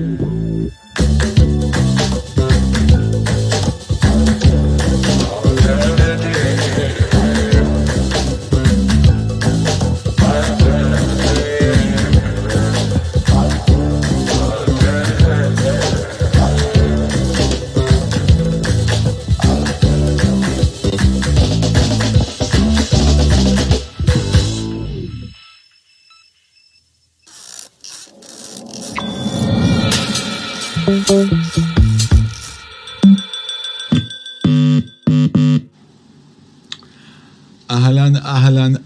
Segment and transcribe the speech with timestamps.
[0.00, 0.29] Mm-hmm.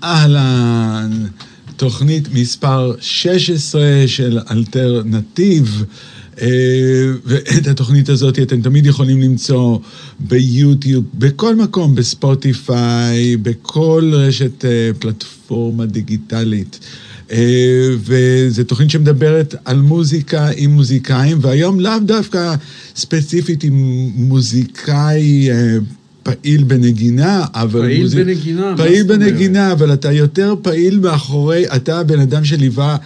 [0.04, 1.26] אהלן.
[1.76, 5.84] תוכנית מספר 16 של אלטרנטיב.
[6.40, 6.48] אה,
[7.24, 9.78] ואת התוכנית הזאת אתם תמיד יכולים למצוא
[10.20, 16.80] ביוטיוב, בכל מקום, בספוטיפיי, בכל רשת אה, פלטפורמה דיגיטלית.
[17.32, 22.54] אה, וזו תוכנית שמדברת על מוזיקה עם מוזיקאים, והיום לאו דווקא
[22.96, 23.74] ספציפית עם
[24.14, 25.48] מוזיקאי
[26.24, 27.80] פעיל בנגינה, אבל...
[27.80, 28.26] פעיל מוזיק...
[28.26, 32.96] בנגינה, פעיל בנגינה, אבל אתה יותר פעיל מאחורי, אתה הבן אדם שליווה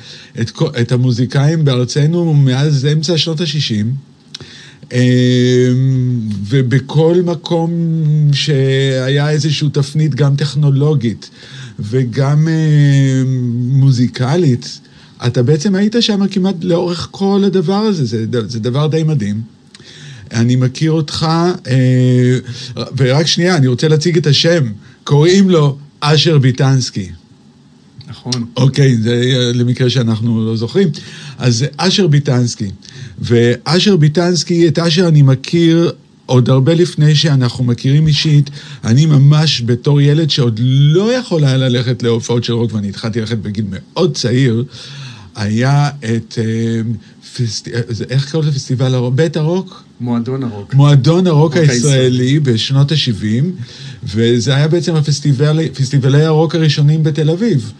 [0.41, 3.87] את, את המוזיקאים בארצנו מאז אמצע שנות ה-60.
[4.93, 4.99] אמ,
[6.49, 7.73] ובכל מקום
[8.33, 11.31] שהיה איזושהי תפנית, גם טכנולוגית
[11.81, 14.81] וגם אמ, מוזיקלית,
[15.27, 19.58] אתה בעצם היית שם כמעט לאורך כל הדבר הזה, זה, זה דבר די מדהים.
[20.33, 21.27] אני מכיר אותך,
[21.67, 22.39] אה,
[22.97, 24.65] ורק שנייה, אני רוצה להציג את השם.
[25.05, 27.09] קוראים לו אשר ביטנסקי.
[28.09, 28.45] נכון.
[28.57, 30.89] אוקיי, זה למקרה שאנחנו לא זוכרים.
[31.39, 32.71] אז זה אשר ביטנסקי.
[33.19, 35.93] ואשר ביטנסקי, את אשר אני מכיר
[36.27, 38.51] עוד הרבה לפני שאנחנו מכירים אישית.
[38.85, 43.39] אני ממש בתור ילד שעוד לא יכול היה ללכת להופעות של רוק, ואני התחלתי ללכת
[43.39, 44.65] בגיל מאוד צעיר,
[45.39, 46.39] היה את...
[46.39, 46.81] אה,
[47.37, 47.69] פסט...
[48.11, 49.15] איך קוראים לפסטיבל הרוק?
[49.15, 49.85] בית הרוק?
[50.01, 50.75] מועדון הרוק.
[50.75, 53.45] מועדון הרוק הישראלי בשנות ה-70,
[54.05, 57.73] וזה היה בעצם הפסטיבלי, פסטיבלי הרוק הראשונים בתל אביב.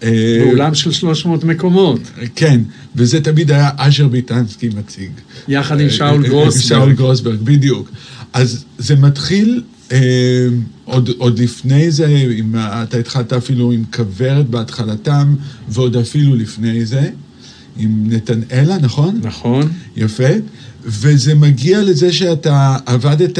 [0.00, 2.00] באולם של 300 מקומות.
[2.34, 2.60] כן,
[2.96, 5.10] וזה תמיד היה אשר ביטנסקי מציג.
[5.48, 6.64] יחד עם שאול גרוסברג.
[6.64, 7.90] שאול גרוסברג, בדיוק.
[8.32, 9.62] אז זה מתחיל אה,
[10.84, 15.34] עוד, עוד לפני זה, עם, אתה התחלת אפילו עם כוורת בהתחלתם,
[15.68, 17.08] ועוד אפילו לפני זה,
[17.76, 19.20] עם נתנאלה, נכון?
[19.22, 19.68] נכון.
[19.96, 20.28] יפה.
[20.84, 23.38] וזה מגיע לזה שאתה עבדת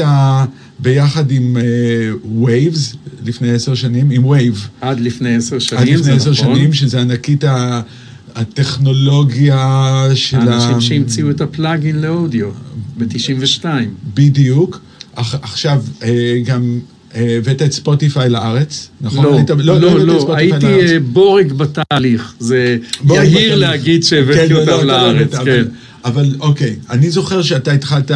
[0.79, 1.57] ביחד עם
[2.43, 2.95] Waves uh,
[3.25, 4.67] לפני עשר שנים, עם Waves.
[4.81, 5.93] עד לפני עשר שנים, זה נכון.
[5.93, 7.43] עד לפני עשר שנים, שזה ענקית
[8.35, 10.53] הטכנולוגיה של האנשים ה...
[10.53, 12.49] האנשים שהמציאו את ה plugin לאודיו,
[12.97, 13.65] ב-92.
[14.13, 14.81] בדיוק.
[15.15, 16.79] עכשיו, אה, גם
[17.15, 19.25] אה, הבאת את ספוטיפיי לארץ, נכון?
[19.25, 21.01] לא, היית, לא, לא, לא, לא הבאתי לארץ.
[21.03, 22.33] בורג בתהליך.
[22.39, 22.77] זה
[23.09, 25.63] יהיר להגיד שהבאתי כן, אותם לא, לארץ, לא, כן.
[26.05, 28.11] אבל אוקיי, אני זוכר שאתה התחלת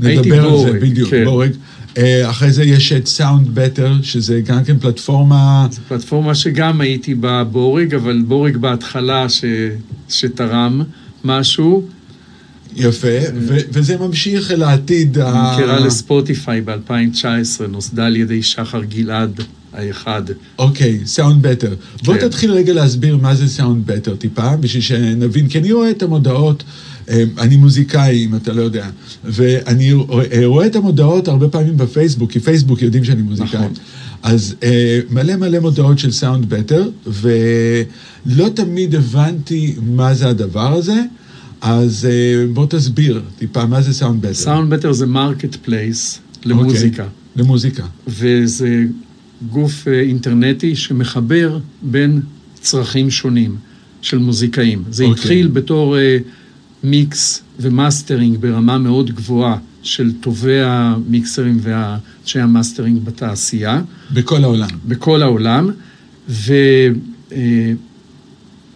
[0.00, 1.24] לדבר על בורג, זה, בדיוק, כן.
[1.24, 1.50] בורג.
[1.98, 5.66] אה, אחרי זה יש את סאונד בטר, שזה גם כן פלטפורמה...
[5.70, 9.44] זו פלטפורמה שגם הייתי בה בורג, אבל בורג בהתחלה ש...
[10.08, 10.82] שתרם
[11.24, 11.82] משהו.
[12.78, 15.18] יפה, ו- וזה ממשיך אל העתיד.
[15.18, 19.40] נמכרה לספוטיפיי ב-2019, נוסדה על ידי שחר גלעד
[19.72, 20.22] האחד.
[20.58, 21.74] אוקיי, SoundBetter.
[22.04, 26.64] בוא תתחיל רגע להסביר מה זה SoundBetter טיפה, בשביל שנבין, כי אני רואה את המודעות,
[27.38, 28.88] אני מוזיקאי, אם אתה לא יודע,
[29.24, 29.92] ואני
[30.44, 33.60] רואה את המודעות הרבה פעמים בפייסבוק, כי פייסבוק יודעים שאני מוזיקאי.
[33.60, 33.72] נכון.
[34.22, 34.54] אז
[35.10, 41.02] מלא מלא מודעות של SoundBetter, ולא תמיד הבנתי מה זה הדבר הזה.
[41.60, 42.08] אז
[42.52, 44.34] בוא תסביר טיפה, מה זה SoundBetter?
[44.34, 47.04] SoundBetter זה marketplace למוזיקה.
[47.04, 47.86] Okay, למוזיקה.
[48.08, 48.84] וזה
[49.50, 52.20] גוף אינטרנטי שמחבר בין
[52.60, 53.56] צרכים שונים
[54.02, 54.84] של מוזיקאים.
[54.90, 55.10] זה okay.
[55.10, 55.98] התחיל בתור uh,
[56.84, 63.82] mix ו mastering ברמה מאוד גבוהה של טובי המיקסרים ואנשי המאסטרינג בתעשייה.
[64.12, 64.68] בכל העולם.
[64.86, 65.70] בכל העולם.
[66.28, 66.52] ו...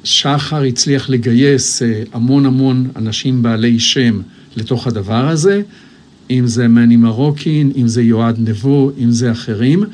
[0.05, 1.83] שחר הצליח לגייס
[2.13, 4.21] המון המון אנשים בעלי שם
[4.57, 5.63] לתוך הדבר הזה,
[6.31, 9.85] אם זה מני מרוקין, אם זה יועד נבו, אם זה אחרים,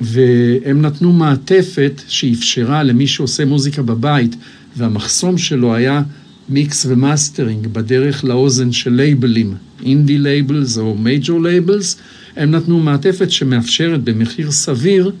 [0.00, 4.36] והם נתנו מעטפת שאפשרה למי שעושה מוזיקה בבית,
[4.76, 6.02] והמחסום שלו היה
[6.48, 9.54] mix ו mastering בדרך לאוזן של לייבלים,
[9.84, 11.96] indie labels או major labels,
[12.36, 15.12] הם נתנו מעטפת שמאפשרת במחיר סביר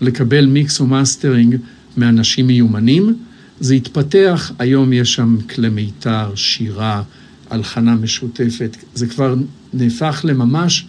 [0.00, 1.56] לקבל mix ו mastering
[1.96, 3.14] מאנשים מיומנים.
[3.60, 7.02] זה התפתח, היום יש שם כלי מיתר, שירה,
[7.50, 9.34] הלחנה משותפת, זה כבר
[9.72, 10.86] נהפך לממש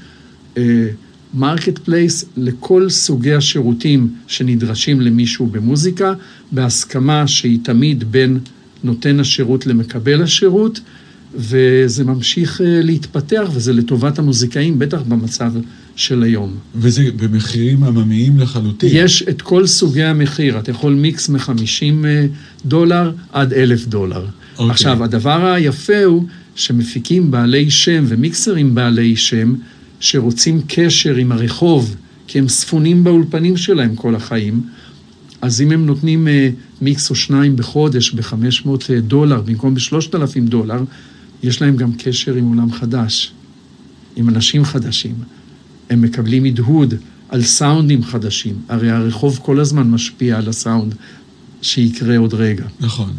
[1.33, 6.13] market uh, place לכל סוגי השירותים שנדרשים למישהו במוזיקה,
[6.51, 8.39] בהסכמה שהיא תמיד בין
[8.83, 10.80] נותן השירות למקבל השירות,
[11.36, 15.51] וזה ממשיך אה, להתפתח, וזה לטובת המוזיקאים, בטח במצב
[16.00, 16.56] של היום.
[16.75, 18.90] וזה במחירים עממיים לחלוטין.
[18.94, 22.06] יש את כל סוגי המחיר, אתה יכול מיקס מ-50
[22.66, 24.25] דולר עד אלף דולר.
[24.25, 24.60] Okay.
[24.60, 24.72] אוקיי.
[24.72, 26.25] עכשיו, הדבר היפה הוא
[26.56, 29.56] שמפיקים בעלי שם ומיקסרים בעלי שם,
[30.00, 31.96] שרוצים קשר עם הרחוב,
[32.28, 34.62] כי הם ספונים באולפנים שלהם כל החיים,
[35.42, 36.50] אז אם הם נותנים אה,
[36.81, 40.84] מיקס או שניים בחודש ב-500 אה, דולר במקום ב-3,000 דולר,
[41.44, 43.31] יש להם גם קשר עם עולם חדש,
[44.16, 45.38] עם אנשים חדשים.
[45.89, 46.94] הם מקבלים הדהוד
[47.30, 48.56] על סאונדים חדשים.
[48.69, 50.95] הרי הרחוב כל הזמן משפיע על הסאונד
[51.62, 52.65] שיקרה עוד רגע.
[52.80, 53.12] נכון.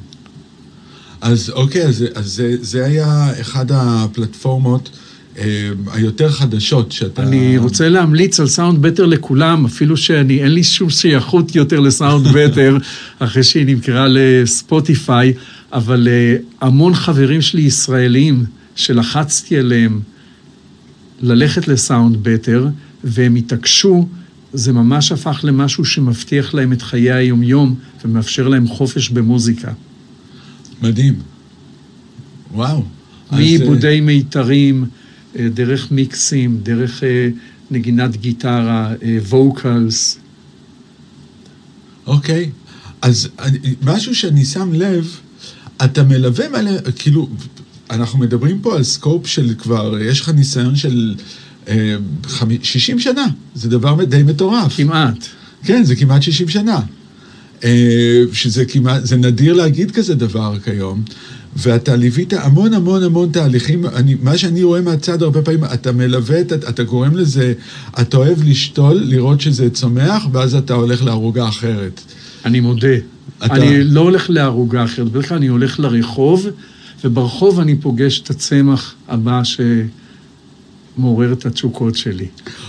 [1.21, 4.91] אז אוקיי, אז, אז זה, זה היה אחד הפלטפורמות
[5.39, 7.23] אה, היותר חדשות שאתה...
[7.23, 12.27] אני רוצה להמליץ על סאונד בטר לכולם, אפילו שאני, אין לי שום שייכות יותר לסאונד
[12.37, 12.77] בטר,
[13.19, 15.33] אחרי שהיא נמכרה לספוטיפיי,
[15.73, 18.45] אבל uh, המון חברים שלי ישראלים,
[18.77, 20.01] שלחצתי עליהם
[21.23, 22.69] ללכת לסאונד בטר,
[23.05, 24.09] והם התעקשו,
[24.53, 27.75] זה ממש הפך למשהו שמבטיח להם את חיי היומיום,
[28.05, 29.73] ומאפשר להם חופש במוזיקה.
[30.83, 31.15] מדהים.
[32.55, 32.85] וואו.
[33.33, 34.05] מעיבודי אז...
[34.05, 34.85] מיתרים,
[35.39, 37.29] אה, דרך מיקסים, דרך אה,
[37.71, 38.95] נגינת גיטרה,
[39.29, 40.19] ווקלס.
[42.07, 42.51] אוקיי,
[43.03, 43.29] אז
[43.83, 45.17] משהו שאני שם לב,
[45.85, 47.29] אתה מלווה מלא, כאילו,
[47.91, 51.15] אנחנו מדברים פה על סקופ של כבר, יש לך ניסיון של
[51.69, 51.97] אה,
[52.63, 54.77] 60 שנה, זה דבר די מטורף.
[54.77, 55.27] כמעט.
[55.65, 56.81] כן, זה כמעט 60 שנה.
[57.65, 61.03] אה, שזה כמעט, זה נדיר להגיד כזה דבר כיום.
[61.57, 66.41] ואתה ליווית המון המון המון תהליכים, אני, מה שאני רואה מהצד הרבה פעמים, אתה מלווה,
[66.41, 67.53] אתה, אתה גורם לזה,
[68.01, 72.01] אתה אוהב לשתול, לראות שזה צומח, ואז אתה הולך לערוגה אחרת.
[72.45, 72.97] אני מודה.
[73.39, 73.55] אתה...
[73.55, 76.47] אני לא הולך לערוגה אחרת, בדרך כלל אני הולך לרחוב,
[77.05, 79.43] וברחוב אני פוגש את הצמח הבא
[80.97, 82.27] שמעורר את התשוקות שלי.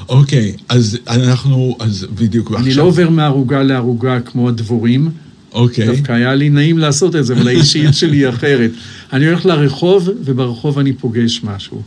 [0.10, 2.84] אוקיי, אז אנחנו, אז בדיוק, אני עכשיו...
[2.84, 5.10] לא עובר מערוגה לערוגה כמו הדבורים.
[5.54, 5.88] אוקיי.
[5.88, 8.72] דווקא היה לי נעים לעשות את זה, אבל האישיות שלי היא אחרת.
[9.14, 11.82] אני הולך לרחוב, וברחוב אני פוגש משהו.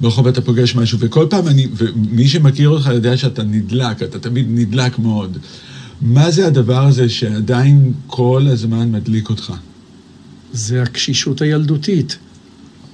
[0.00, 4.46] ברחוב אתה פוגש משהו, וכל פעם אני, ומי שמכיר אותך יודע שאתה נדלק, אתה תמיד
[4.50, 5.38] נדלק מאוד.
[6.00, 9.52] מה זה הדבר הזה שעדיין כל הזמן מדליק אותך?
[10.52, 12.18] זה הקשישות הילדותית.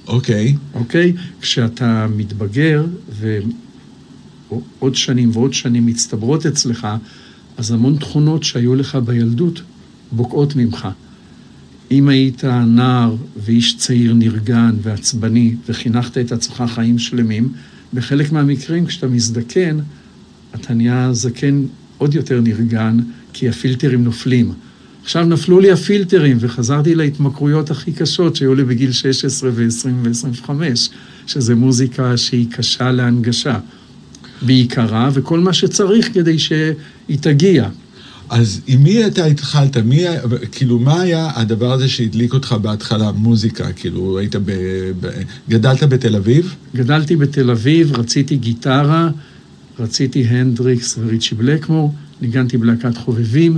[0.07, 0.55] אוקיי.
[0.73, 1.13] אוקיי?
[1.41, 2.85] כשאתה מתבגר,
[4.49, 6.87] ועוד שנים ועוד שנים מצטברות אצלך,
[7.57, 9.61] אז המון תכונות שהיו לך בילדות
[10.11, 10.87] בוקעות ממך.
[11.91, 17.53] אם היית נער ואיש צעיר נרגן ועצבני וחינכת את עצמך חיים שלמים,
[17.93, 19.77] בחלק מהמקרים כשאתה מזדקן,
[20.55, 21.65] אתה נהיה זקן
[21.97, 22.99] עוד יותר נרגן,
[23.33, 24.53] כי הפילטרים נופלים.
[25.05, 30.49] עכשיו נפלו לי הפילטרים וחזרתי להתמכרויות הכי קשות שהיו לי בגיל 16 ו-20 ו-25,
[31.27, 33.59] שזה מוזיקה שהיא קשה להנגשה
[34.41, 37.69] בעיקרה, וכל מה שצריך כדי שהיא תגיע.
[38.29, 39.77] אז עם מי אתה התחלת?
[39.77, 40.03] מי,
[40.51, 43.71] כאילו, מה היה הדבר הזה שהדליק אותך בהתחלה, מוזיקה?
[43.71, 44.51] כאילו, היית ב...
[44.99, 45.09] ב
[45.49, 46.55] גדלת בתל אביב?
[46.75, 49.09] גדלתי בתל אביב, רציתי גיטרה,
[49.79, 53.57] רציתי הנדריקס וריצ'י בלקמור, ניגנתי בלהקת חובבים,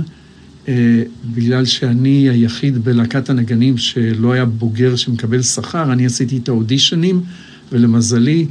[1.34, 7.22] בגלל שאני היחיד בלהקת הנגנים שלא היה בוגר שמקבל שכר, אני עשיתי את האודישנים,
[7.72, 8.46] ולמזלי,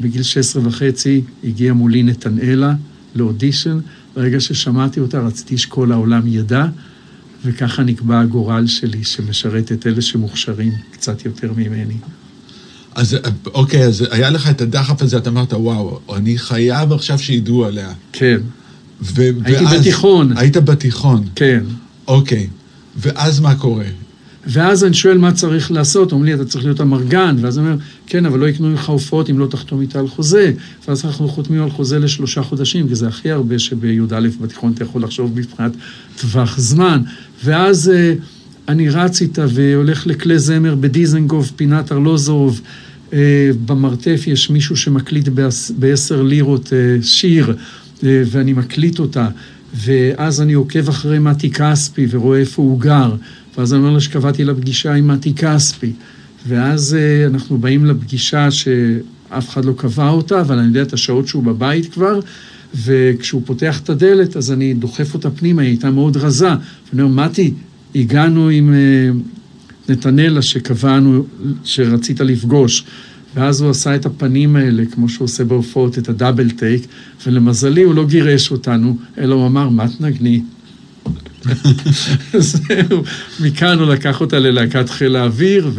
[0.00, 2.74] בגיל 16 וחצי הגיעה מולי נתנאלה
[3.14, 3.78] לאודישן.
[4.16, 6.66] ברגע ששמעתי אותה רציתי שכל העולם ידע,
[7.44, 11.94] וככה נקבע הגורל שלי, שמשרת את אלה שמוכשרים קצת יותר ממני.
[12.94, 17.64] אז אוקיי, אז היה לך את הדחף הזה, אתה אמרת, וואו, אני חייב עכשיו שידעו
[17.64, 17.92] עליה.
[18.12, 18.40] כן.
[19.02, 20.36] ו- הייתי ואז, בתיכון.
[20.36, 21.24] היית בתיכון.
[21.34, 21.62] כן.
[22.08, 22.46] אוקיי.
[22.96, 23.84] ואז מה קורה?
[24.46, 27.76] ואז אני שואל מה צריך לעשות, אומרים לי, אתה צריך להיות אמרגן, ואז אני אומר,
[28.06, 30.52] כן, אבל לא יקנו לך הופעות אם לא תחתום איתה על חוזה.
[30.88, 35.02] ואז אנחנו חותמים על חוזה לשלושה חודשים, כי זה הכי הרבה שבי"א בתיכון אתה יכול
[35.02, 35.72] לחשוב מבחינת
[36.20, 37.00] טווח זמן.
[37.44, 38.14] ואז אה,
[38.68, 42.60] אני רץ איתה והולך לכלי זמר בדיזנגוף, פינת ארלוזורוב.
[43.12, 45.28] אה, במרתף יש מישהו שמקליט
[45.78, 47.54] בעשר לירות אה, שיר,
[48.02, 49.28] ואני מקליט אותה.
[49.74, 53.14] ואז אני עוקב אחרי מתי כספי ורואה איפה הוא גר.
[53.58, 55.92] ואז אני אומר לה שקבעתי לה פגישה עם מתי כספי.
[56.48, 61.28] ואז uh, אנחנו באים לפגישה שאף אחד לא קבע אותה, אבל אני יודע את השעות
[61.28, 62.20] שהוא בבית כבר,
[62.84, 66.48] וכשהוא פותח את הדלת, אז אני דוחף אותה פנימה, היא הייתה מאוד רזה.
[66.92, 67.54] ואני אומר, מתי,
[67.94, 71.24] הגענו עם uh, נתנאלה שקבענו,
[71.64, 72.84] שרצית לפגוש.
[73.34, 76.86] ואז הוא עשה את הפנים האלה, כמו שהוא עושה בהופעות, את הדאבל טייק,
[77.26, 80.42] ולמזלי הוא לא גירש אותנו, אלא הוא אמר, מה תנגני?
[82.38, 83.02] זהו,
[83.40, 85.70] מכאן הוא לקח אותה ללהקת חיל האוויר,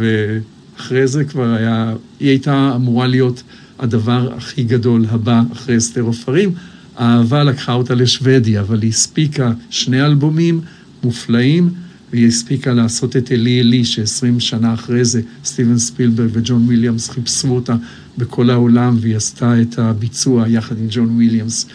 [0.78, 3.42] אחרי זה כבר היה, היא הייתה אמורה להיות
[3.78, 6.52] הדבר הכי גדול הבא אחרי אסתר עופרים.
[6.96, 10.60] האהבה לקחה אותה לשוודיה, אבל היא הספיקה שני אלבומים
[11.02, 11.70] מופלאים,
[12.14, 17.48] והיא הספיקה לעשות את אלי אלי, שעשרים שנה אחרי זה סטיבן ספילברג וג'ון וויליאמס חיפשו
[17.48, 17.76] אותה
[18.18, 21.66] בכל העולם, והיא עשתה את הביצוע יחד עם ג'ון וויליאמס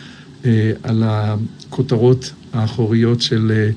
[0.46, 3.70] אה, על הכותרות האחוריות של אה,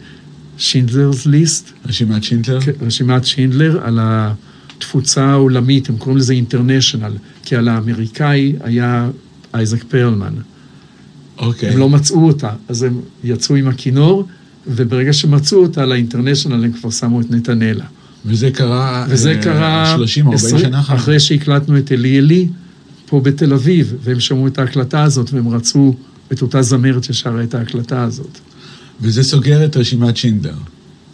[0.59, 1.73] Schindler's List.
[1.87, 2.61] רשימת שינדלר?
[2.61, 7.13] כן, רשימת שינדלר, על התפוצה העולמית, הם קוראים לזה international,
[7.45, 9.11] כי על האמריקאי היה
[9.55, 10.35] אייזק פרלמן.
[11.39, 11.69] אוקיי.
[11.71, 14.27] הם לא מצאו אותה, אז הם יצאו עם הכינור,
[14.67, 17.85] וברגע שמצאו אותה לאינטרנשיונל הם כבר שמו את נתנאלה.
[18.27, 22.49] וזה קרה וזה אה, קרה 30 או 40 שנה אחר אחרי שהקלטנו את אלי אלי
[23.07, 25.95] פה בתל אביב, והם שמעו את ההקלטה הזאת, והם רצו
[26.33, 28.39] את אותה זמרת ששרה את ההקלטה הזאת.
[29.01, 30.55] וזה סוגר את רשימת שינדלר.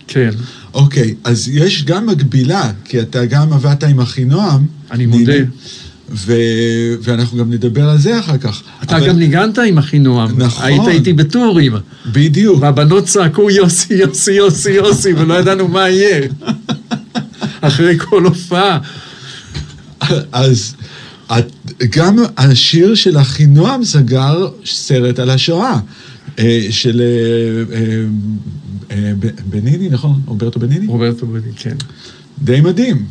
[0.09, 0.31] כן.
[0.75, 4.67] אוקיי, אז יש גם מקבילה, כי אתה גם עבדת עם אחינועם.
[4.90, 5.33] אני מודה.
[6.11, 6.33] ו...
[7.03, 8.62] ואנחנו גם נדבר על זה אחר כך.
[8.83, 10.43] אתה אבל- גם ניגנת עם אחינועם.
[10.43, 10.65] נכון.
[10.67, 11.73] היית איתי בטורים.
[12.12, 12.62] בדיוק.
[12.62, 16.29] והבנות צעקו יוסי, יוסי, יוסי, יוסי, ולא ידענו מה יהיה.
[17.61, 18.79] אחרי כל הופעה.
[20.33, 20.75] אז
[21.27, 21.53] את,
[21.91, 25.79] גם השיר של אחינועם סגר סרט על השואה,
[26.38, 27.03] אה, של
[27.71, 27.77] אה,
[28.97, 29.12] אה,
[29.50, 30.21] בניני, נכון?
[30.27, 30.87] רוברטו בניני?
[30.87, 31.75] רוברטו בני, כן.
[32.43, 33.05] די מדהים.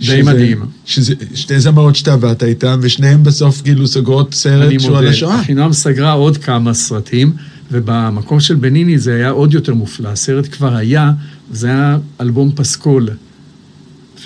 [0.00, 0.66] די מדהים.
[0.84, 5.10] שזה שתי זמרות שאתה עבדת איתן, ושניהם בסוף כאילו סוגרות סרט אני שהוא על מודה,
[5.10, 5.40] השואה.
[5.40, 7.32] אחינועם סגרה עוד כמה סרטים,
[7.72, 10.08] ובמקום של בניני זה היה עוד יותר מופלא.
[10.08, 11.12] הסרט כבר היה,
[11.52, 13.08] זה היה אלבום פסקול.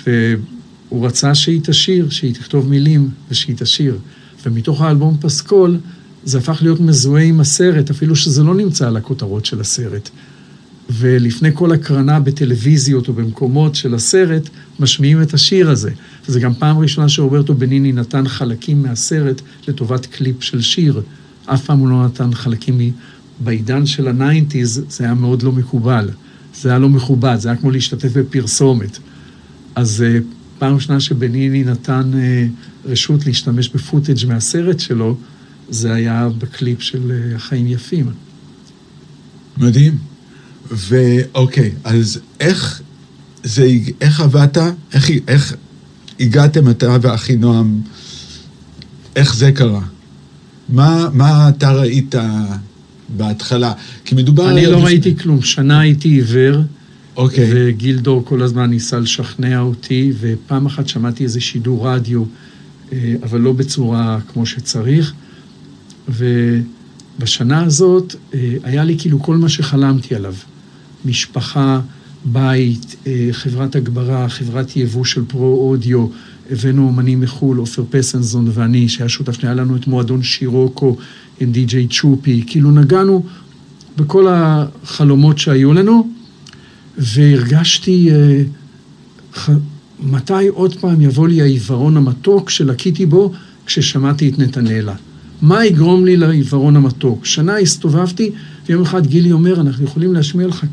[0.07, 3.97] והוא רצה שהיא תשיר, שהיא תכתוב מילים ושהיא תשיר.
[4.45, 5.77] ומתוך האלבום פסקול,
[6.23, 10.09] זה הפך להיות מזוהה עם הסרט, אפילו שזה לא נמצא על הכותרות של הסרט.
[10.89, 15.91] ולפני כל הקרנה בטלוויזיות או במקומות של הסרט, משמיעים את השיר הזה.
[16.27, 21.01] וזו גם פעם ראשונה שרוברטו בניני נתן חלקים מהסרט לטובת קליפ של שיר.
[21.45, 22.91] אף פעם הוא לא נתן חלקים מ...
[23.39, 26.09] בעידן של ה nineties זה היה מאוד לא מקובל.
[26.61, 28.97] זה היה לא מכובד, זה היה כמו להשתתף בפרסומת.
[29.75, 30.19] אז אה,
[30.59, 32.47] פעם ראשונה שבניני נתן אה,
[32.85, 35.17] רשות להשתמש ב footage מהסרט שלו,
[35.69, 38.11] זה היה בקליפ של אה, החיים יפים.
[39.57, 39.97] מדהים.
[40.71, 42.81] ואוקיי, אז איך
[43.43, 44.57] זה, איך עבדת,
[44.93, 45.55] איך, איך
[46.19, 47.81] הגעתם אתה ואחינועם,
[49.15, 49.81] איך זה קרה?
[50.69, 52.15] מה, מה אתה ראית
[53.09, 53.73] בהתחלה?
[54.05, 54.51] כי מדובר...
[54.51, 56.61] אני לא ראיתי כלום, שנה הייתי עיוור,
[57.17, 62.23] אוקיי, וגילדור כל הזמן ניסה לשכנע אותי, ופעם אחת שמעתי איזה שידור רדיו,
[62.93, 65.13] אה, אבל לא בצורה כמו שצריך.
[66.09, 70.33] ובשנה הזאת אה, היה לי כאילו כל מה שחלמתי עליו.
[71.05, 71.79] משפחה,
[72.25, 76.07] בית, אה, חברת הגברה, חברת יבוא של פרו-אודיו,
[76.51, 80.97] הבאנו אומנים מחו"ל, עופר פסנזון ואני, שהיה שותף היה לנו את מועדון שירוקו
[81.39, 83.23] עם די.ג'יי צ'ופי, כאילו נגענו
[83.97, 86.09] בכל החלומות שהיו לנו.
[86.97, 88.43] והרגשתי, אה,
[89.35, 89.49] ח...
[89.99, 93.31] מתי עוד פעם יבוא לי העיוורון המתוק שלקיתי בו
[93.65, 94.93] כששמעתי את נתנאלה.
[95.41, 97.25] מה יגרום לי לעיוורון המתוק?
[97.25, 98.31] שנה הסתובבתי,
[98.65, 100.65] ויום אחד גילי אומר, אנחנו יכולים להשמיע לך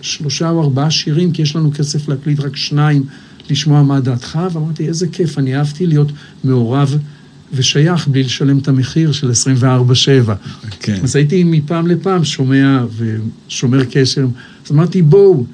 [0.00, 3.04] שלושה או ארבעה שירים, כי יש לנו כסף להקליט רק שניים,
[3.50, 6.12] לשמוע מה דעתך, ואמרתי, איזה כיף, אני אהבתי להיות
[6.44, 6.98] מעורב
[7.54, 9.64] ושייך בלי לשלם את המחיר של 24-7.
[10.80, 10.98] כן.
[11.02, 14.26] אז הייתי מפעם לפעם שומע ושומר קשר.
[14.66, 15.44] אז אמרתי, בואו.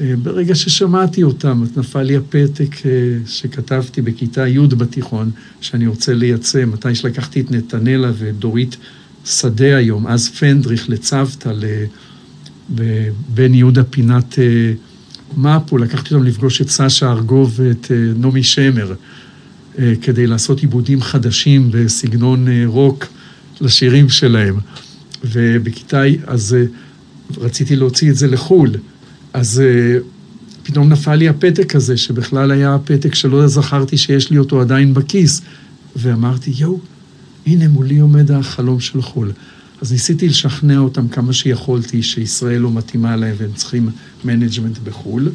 [0.00, 2.90] אה, ברגע ששמעתי אותם, נפל לי הפתק אה,
[3.26, 5.30] שכתבתי בכיתה י' בתיכון,
[5.60, 6.64] שאני רוצה לייצא.
[6.64, 8.76] מתי שלקחתי את נתנאלה ודורית
[9.24, 11.84] שדה היום, אז פנדריך לצוותא, ל-
[12.70, 14.72] בבן יהודה פינת אה,
[15.36, 18.94] מפו, לקחתי אותם לפגוש את סשה ארגוב ואת אה, נעמי שמר,
[19.78, 23.06] אה, כדי לעשות עיבודים חדשים בסגנון רוק
[23.60, 24.58] לשירים שלהם.
[25.24, 26.56] ובכיתה, אז
[27.38, 28.70] רציתי להוציא את זה לחו"ל.
[29.32, 29.62] אז
[30.62, 35.42] פתאום נפל לי הפתק הזה, שבכלל היה פתק שלא זכרתי שיש לי אותו עדיין בכיס.
[35.96, 36.80] ואמרתי, יואו,
[37.46, 39.32] הנה מולי עומד החלום של חו"ל.
[39.80, 43.90] אז ניסיתי לשכנע אותם כמה שיכולתי שישראל לא מתאימה להם והם צריכים
[44.24, 45.28] management בחו"ל.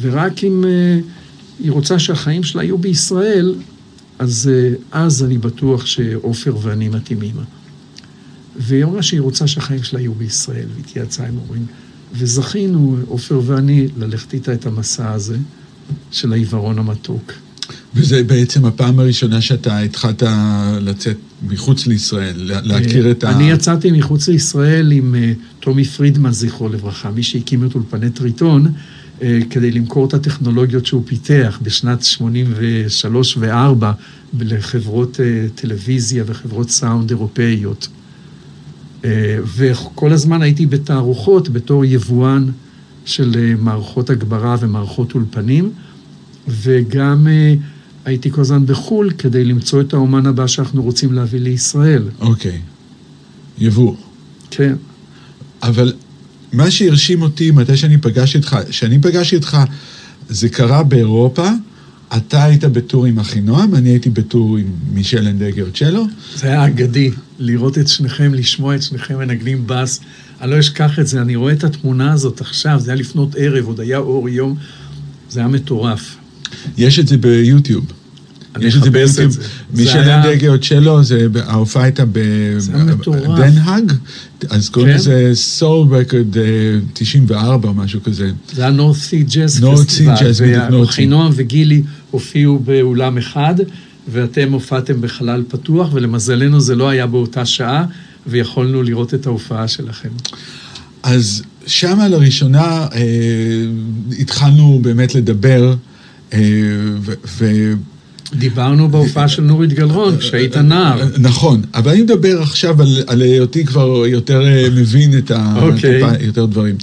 [0.00, 1.04] ורק אם uh,
[1.64, 3.54] היא רוצה שהחיים שלה יהיו בישראל,
[4.18, 7.34] אז uh, אז אני בטוח שעופר ואני מתאימים.
[8.56, 11.66] והיא אמרה שהיא רוצה שהחיים שלה יהיו בישראל, והתייעצה עם הורים.
[12.12, 15.36] וזכינו, עופר ואני, ללכת איתה את המסע הזה
[16.10, 17.32] של העיוורון המתוק.
[17.94, 20.22] וזה בעצם הפעם הראשונה שאתה התחלת
[20.80, 21.16] לצאת
[21.48, 23.30] מחוץ לישראל, לה- להכיר את ה...
[23.30, 28.66] אני יצאתי מחוץ לישראל עם אה, טומי פרידמן, זכרו לברכה, מי שהקים את אולפני טריטון.
[29.22, 33.84] אה, כדי למכור את הטכנולוגיות שהוא פיתח בשנת 83 ו-4
[34.40, 37.88] לחברות אה, טלוויזיה וחברות סאונד אירופאיות.
[39.56, 42.50] וכל הזמן הייתי בתערוכות בתור יבואן
[43.04, 45.72] של מערכות הגברה ומערכות אולפנים,
[46.48, 47.26] וגם
[48.04, 52.08] הייתי כל הזמן בחו"ל כדי למצוא את האומן הבא שאנחנו רוצים להביא לישראל.
[52.20, 52.50] אוקיי.
[52.50, 53.62] Okay.
[53.64, 53.94] יבוא.
[54.50, 54.74] כן.
[55.62, 55.92] אבל
[56.52, 59.58] מה שהרשים אותי מתי שאני פגשתי אותך, כשאני פגשתי אותך,
[60.28, 61.48] זה קרה באירופה,
[62.16, 66.06] אתה היית בטור עם אחינועם, אני הייתי בטור עם מישל אנדגר צ'לו.
[66.36, 70.00] זה היה אגדי, לראות את שניכם, לשמוע את שניכם מנגנים בס.
[70.40, 73.66] אני לא אשכח את זה, אני רואה את התמונה הזאת עכשיו, זה היה לפנות ערב,
[73.66, 74.56] עוד היה אור יום,
[75.30, 76.16] זה היה מטורף.
[76.78, 77.84] יש את זה ביוטיוב.
[78.60, 79.36] יש את זה ביוטיוב.
[79.74, 81.00] מי שנדגר צ'לו,
[81.46, 83.92] ההופעה הייתה בדנהאג,
[84.50, 84.96] אז קוראים כן?
[84.96, 86.36] לזה סול רקורד
[86.92, 88.30] 94 או משהו כזה.
[88.52, 93.54] זה היה נורת סי ג'אז פסטיבל, וחינועם וגילי הופיעו באולם אחד,
[94.12, 97.84] ואתם הופעתם בחלל פתוח, ולמזלנו זה לא היה באותה שעה,
[98.26, 100.08] ויכולנו לראות את ההופעה שלכם.
[101.02, 103.00] אז שמה לראשונה אה,
[104.18, 105.74] התחלנו באמת לדבר,
[107.38, 107.72] ו...
[108.34, 111.08] דיברנו בהופעה של נורית גלרון, כשהיית נער.
[111.18, 115.54] נכון, אבל אני מדבר עכשיו על, על היותי כבר יותר אה, מבין את ה...
[115.62, 116.04] אוקיי.
[116.04, 116.22] Okay.
[116.22, 116.76] יותר דברים.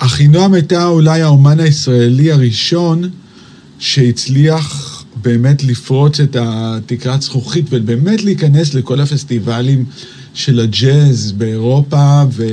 [0.00, 3.10] ואחינועם הייתה אולי האומן הישראלי הראשון
[3.78, 9.84] שהצליח באמת לפרוץ את התקרת זכוכית ובאמת להיכנס לכל הפסטיבלים
[10.34, 12.46] של הג'אז באירופה ו...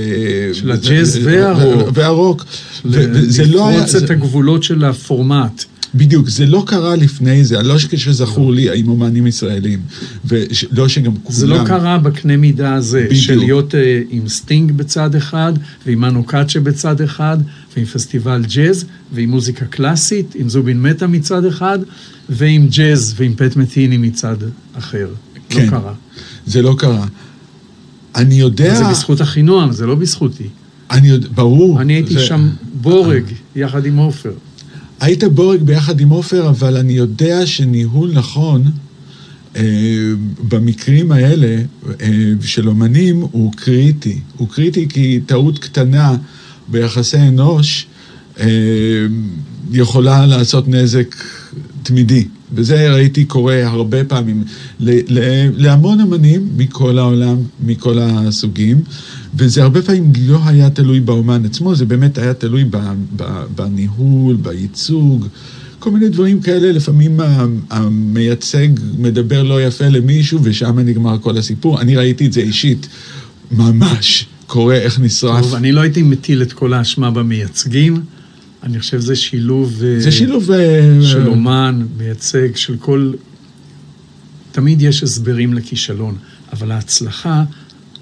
[0.53, 1.89] של הג'אז והרוק.
[1.93, 2.45] והרוק.
[2.85, 3.77] וזה לא היה...
[3.77, 5.63] לפרוץ את הגבולות של הפורמט.
[5.95, 9.79] בדיוק, זה לא קרה לפני זה, לא שזכור לי עם אומנים ישראלים,
[10.25, 11.39] ולא שגם כולם...
[11.39, 13.23] זה לא קרה בקנה מידה הזה, בדיוק.
[13.23, 13.77] של להיות uh,
[14.09, 15.53] עם סטינג בצד אחד,
[15.85, 17.37] ועם מנו קאצ'ה בצד אחד,
[17.75, 21.79] ועם פסטיבל ג'אז, ועם מוזיקה קלאסית, עם זובין מטה מצד אחד,
[22.29, 24.37] ועם ג'אז ועם פט מטיני מצד
[24.73, 25.07] אחר.
[25.07, 25.93] לא כן, לא קרה.
[26.45, 27.05] זה לא קרה.
[28.15, 28.75] אני יודע...
[28.75, 30.47] זה בזכות אחינועם, זה לא בזכותי.
[30.91, 31.81] אני יודע, ברור.
[31.81, 32.19] אני הייתי זה...
[32.19, 33.23] שם בורג,
[33.55, 34.33] יחד עם עופר.
[34.99, 38.63] היית בורג ביחד עם עופר, אבל אני יודע שניהול נכון
[39.55, 39.63] אה,
[40.47, 41.57] במקרים האלה
[42.01, 42.07] אה,
[42.41, 44.19] של אומנים הוא קריטי.
[44.37, 46.15] הוא קריטי כי טעות קטנה
[46.67, 47.87] ביחסי אנוש
[48.39, 48.45] אה,
[49.71, 51.15] יכולה לעשות נזק
[51.83, 52.27] תמידי.
[52.53, 54.43] וזה ראיתי קורה הרבה פעמים
[55.57, 58.81] להמון אמנים מכל העולם, מכל הסוגים,
[59.35, 62.65] וזה הרבה פעמים לא היה תלוי באומן עצמו, זה באמת היה תלוי
[63.55, 65.27] בניהול, בייצוג,
[65.79, 67.19] כל מיני דברים כאלה, לפעמים
[67.69, 71.81] המייצג מדבר לא יפה למישהו ושם נגמר כל הסיפור.
[71.81, 72.87] אני ראיתי את זה אישית,
[73.51, 75.41] ממש, קורה איך נשרף.
[75.41, 78.01] טוב, אני לא הייתי מטיל את כל האשמה במייצגים.
[78.63, 79.73] אני חושב שזה שילוב...
[79.73, 80.51] זה אה, שילוב...
[80.51, 83.13] אה, של אומן, מייצג, של כל...
[84.51, 86.15] תמיד יש הסברים לכישלון,
[86.53, 87.43] אבל ההצלחה,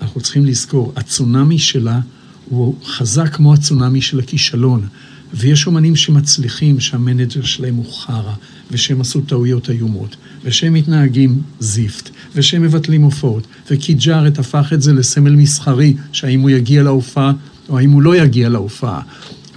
[0.01, 1.99] אנחנו צריכים לזכור, הצונאמי שלה
[2.45, 4.87] הוא חזק כמו הצונאמי של הכישלון.
[5.33, 8.33] ויש אומנים שמצליחים שהמנג'ר שלהם הוא חרא,
[8.71, 15.35] ושהם עשו טעויות איומות, ושהם מתנהגים זיפט, ושהם מבטלים הופעות, וקיג'ארט הפך את זה לסמל
[15.35, 17.33] מסחרי, שהאם הוא יגיע להופעה
[17.69, 19.01] או האם הוא לא יגיע להופעה.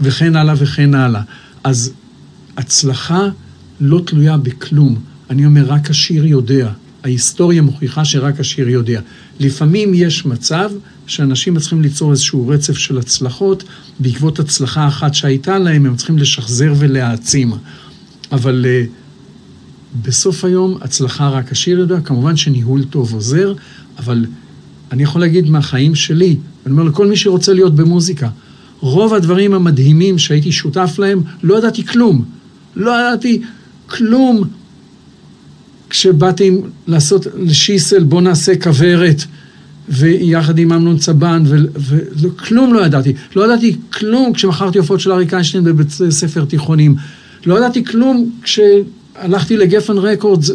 [0.03, 1.23] וכן הלאה וכן הלאה.
[1.65, 1.93] אז
[2.57, 3.29] הצלחה
[3.81, 5.01] לא תלויה בכלום.
[5.31, 6.73] אני אומר, רק השיר יודע.
[7.05, 9.01] ההיסטוריה מוכיחה שרק השיר יודע.
[9.41, 10.71] לפעמים יש מצב
[11.07, 13.65] שאנשים צריכים ליצור איזשהו רצף של הצלחות,
[14.01, 17.53] בעקבות הצלחה אחת שהייתה להם, הם צריכים לשחזר ולהעצים.
[18.33, 18.91] אבל uh,
[20.03, 23.55] בסוף היום, הצלחה רק השיר יודע, כמובן שניהול טוב עוזר,
[23.99, 24.27] אבל
[24.93, 26.37] אני יכול להגיד מהחיים שלי,
[26.67, 28.29] אני אומר לכל מי שרוצה להיות במוזיקה,
[28.83, 32.25] רוב הדברים המדהימים שהייתי שותף להם, לא ידעתי כלום.
[32.77, 33.43] לא ידעתי
[33.87, 34.43] כלום
[35.91, 36.51] כשבאתי
[36.87, 39.25] לעשות לשיסל, בוא נעשה כוורת,
[39.89, 41.43] ויחד עם אמנון צבן,
[42.17, 43.13] וכלום לא ידעתי.
[43.37, 46.97] לא ידעתי כלום כשמכרתי הופעות של אריק איינשטיין בבית ספר תיכונים.
[47.47, 50.51] לא ידעתי כלום כשהלכתי לגפן רקורדס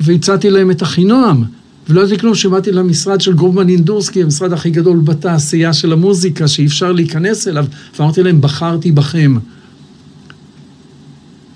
[0.00, 1.44] והצעתי להם את אחינועם.
[1.88, 6.66] ולא ידעתי כלום שבאתי למשרד של גרובמן אינדורסקי, המשרד הכי גדול בתעשייה של המוזיקה, שאי
[6.66, 7.66] אפשר להיכנס אליו,
[7.98, 9.36] ואמרתי להם, בחרתי בכם.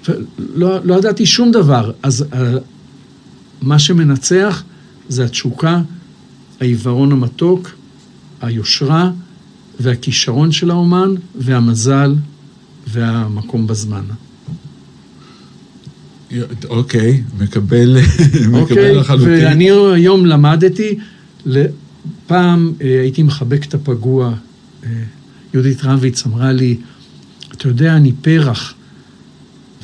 [0.08, 1.92] ולא לא ידעתי שום דבר.
[2.02, 2.36] אז uh,
[3.62, 4.62] מה שמנצח
[5.08, 5.82] זה התשוקה,
[6.60, 7.70] העיוורון המתוק,
[8.40, 9.10] היושרה
[9.80, 12.14] והכישרון של האומן, והמזל
[12.86, 14.04] והמקום בזמן.
[16.68, 17.96] אוקיי, מקבל,
[18.34, 19.28] מקבל אוקיי, לחלוטין.
[19.28, 20.98] ואני היום למדתי,
[22.26, 24.34] פעם אה, הייתי מחבק את הפגוע.
[24.84, 24.90] אה,
[25.54, 26.76] יהודית רביץ אמרה לי,
[27.52, 28.74] אתה יודע, אני פרח.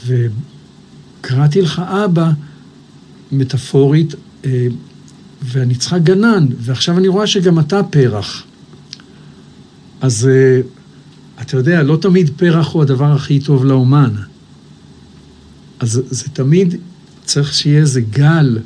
[0.07, 2.31] וקראתי לך אבא,
[3.33, 4.66] מטאפורית, אה,
[5.42, 8.44] ואני צריכה גנן, ועכשיו אני רואה שגם אתה פרח.
[10.00, 10.28] אז
[11.40, 14.11] אתה יודע, לא תמיד פרח הוא הדבר הכי טוב לאומן.
[15.83, 16.75] אז זה תמיד
[17.25, 18.59] צריך שיהיה איזה גל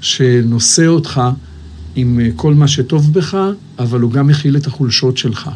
[0.00, 1.20] שנושא אותך
[1.96, 3.36] עם אה, כל מה שטוב בך,
[3.78, 5.50] אבל הוא גם מכיל את החולשות שלך.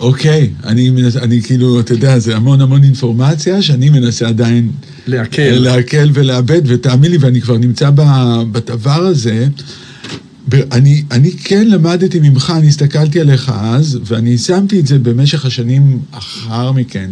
[0.00, 0.90] אוקיי, אני,
[1.22, 4.70] אני כאילו, אתה יודע, זה המון המון אינפורמציה שאני מנסה עדיין...
[5.06, 5.42] לעכל.
[5.42, 7.90] לעכל ולאבד, ותאמין לי, ואני כבר נמצא
[8.52, 9.48] בדבר הזה.
[10.72, 16.00] אני, אני כן למדתי ממך, אני הסתכלתי עליך אז, ואני שמתי את זה במשך השנים
[16.10, 17.10] אחר מכן.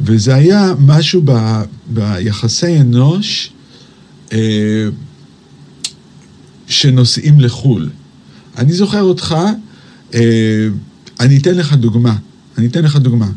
[0.00, 3.52] וזה היה משהו ב, ביחסי אנוש
[4.32, 4.88] אה,
[6.66, 7.90] שנוסעים לחו"ל.
[8.58, 9.36] אני זוכר אותך,
[10.14, 10.68] אה,
[11.20, 12.16] אני אתן לך דוגמה.
[12.58, 13.28] אני אתן לך דוגמה.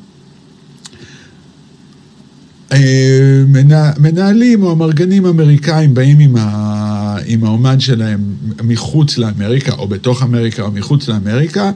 [2.74, 6.87] אה, מנה, מנהלים או אמרגנים אמריקאים באים עם, ה,
[7.26, 8.20] עם האומן שלהם
[8.64, 11.72] מחוץ לאמריקה, או בתוך אמריקה או מחוץ לאמריקה,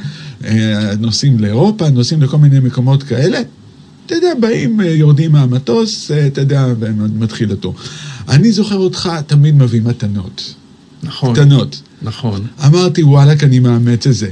[0.46, 3.40] אה, נוסעים לאירופה, נוסעים לכל מיני מקומות כאלה.
[4.06, 7.74] אתה יודע, באים, אה, יורדים מהמטוס, אתה יודע, ומתחיל אותו.
[8.30, 10.54] אני זוכר אותך תמיד מביא מתנות.
[11.04, 11.36] נכון.
[11.36, 11.82] קטנות.
[12.02, 12.42] נכון.
[12.66, 14.30] אמרתי, וואלכ, אני מאמץ את זה.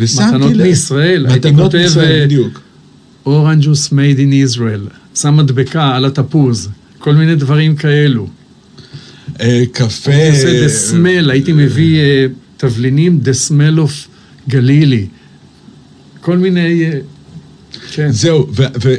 [0.00, 0.62] מתנות ל...
[0.62, 1.88] מישראל, הייתי כותב
[3.26, 4.80] אורנג'וס מייד אין ישראל,
[5.14, 8.28] שם מדבקה על התפוז, כל מיני דברים כאלו.
[9.40, 10.10] אה, קפה...
[10.10, 14.08] הייתי עושה דה סמל, הייתי מביא אה, תבלינים the smell of
[14.48, 15.06] Galilee.
[16.20, 16.84] כל מיני...
[16.84, 16.98] אה,
[17.92, 18.10] כן.
[18.10, 18.46] זהו,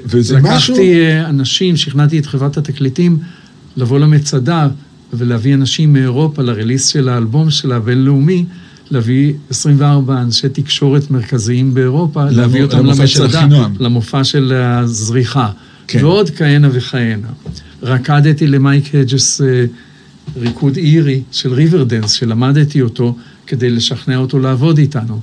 [0.05, 0.73] וזה לקחתי משהו...
[0.73, 3.17] לקחתי אנשים, שכנעתי את חברת התקליטים
[3.77, 4.67] לבוא למצדה
[5.13, 8.45] ולהביא אנשים מאירופה ל release של האלבום שלה, הבינלאומי,
[8.91, 12.37] להביא 24 אנשי תקשורת מרכזיים באירופה, למ...
[12.37, 13.47] להביא אותם למצדה,
[13.79, 15.51] למופע של הזריחה.
[15.87, 16.05] כן.
[16.05, 17.27] ועוד כהנה וכהנה.
[17.83, 19.65] רקדתי למייק הדג'ס אה,
[20.35, 23.15] ריקוד אירי של Riverdance, שלמדתי אותו
[23.47, 25.19] כדי לשכנע אותו לעבוד איתנו.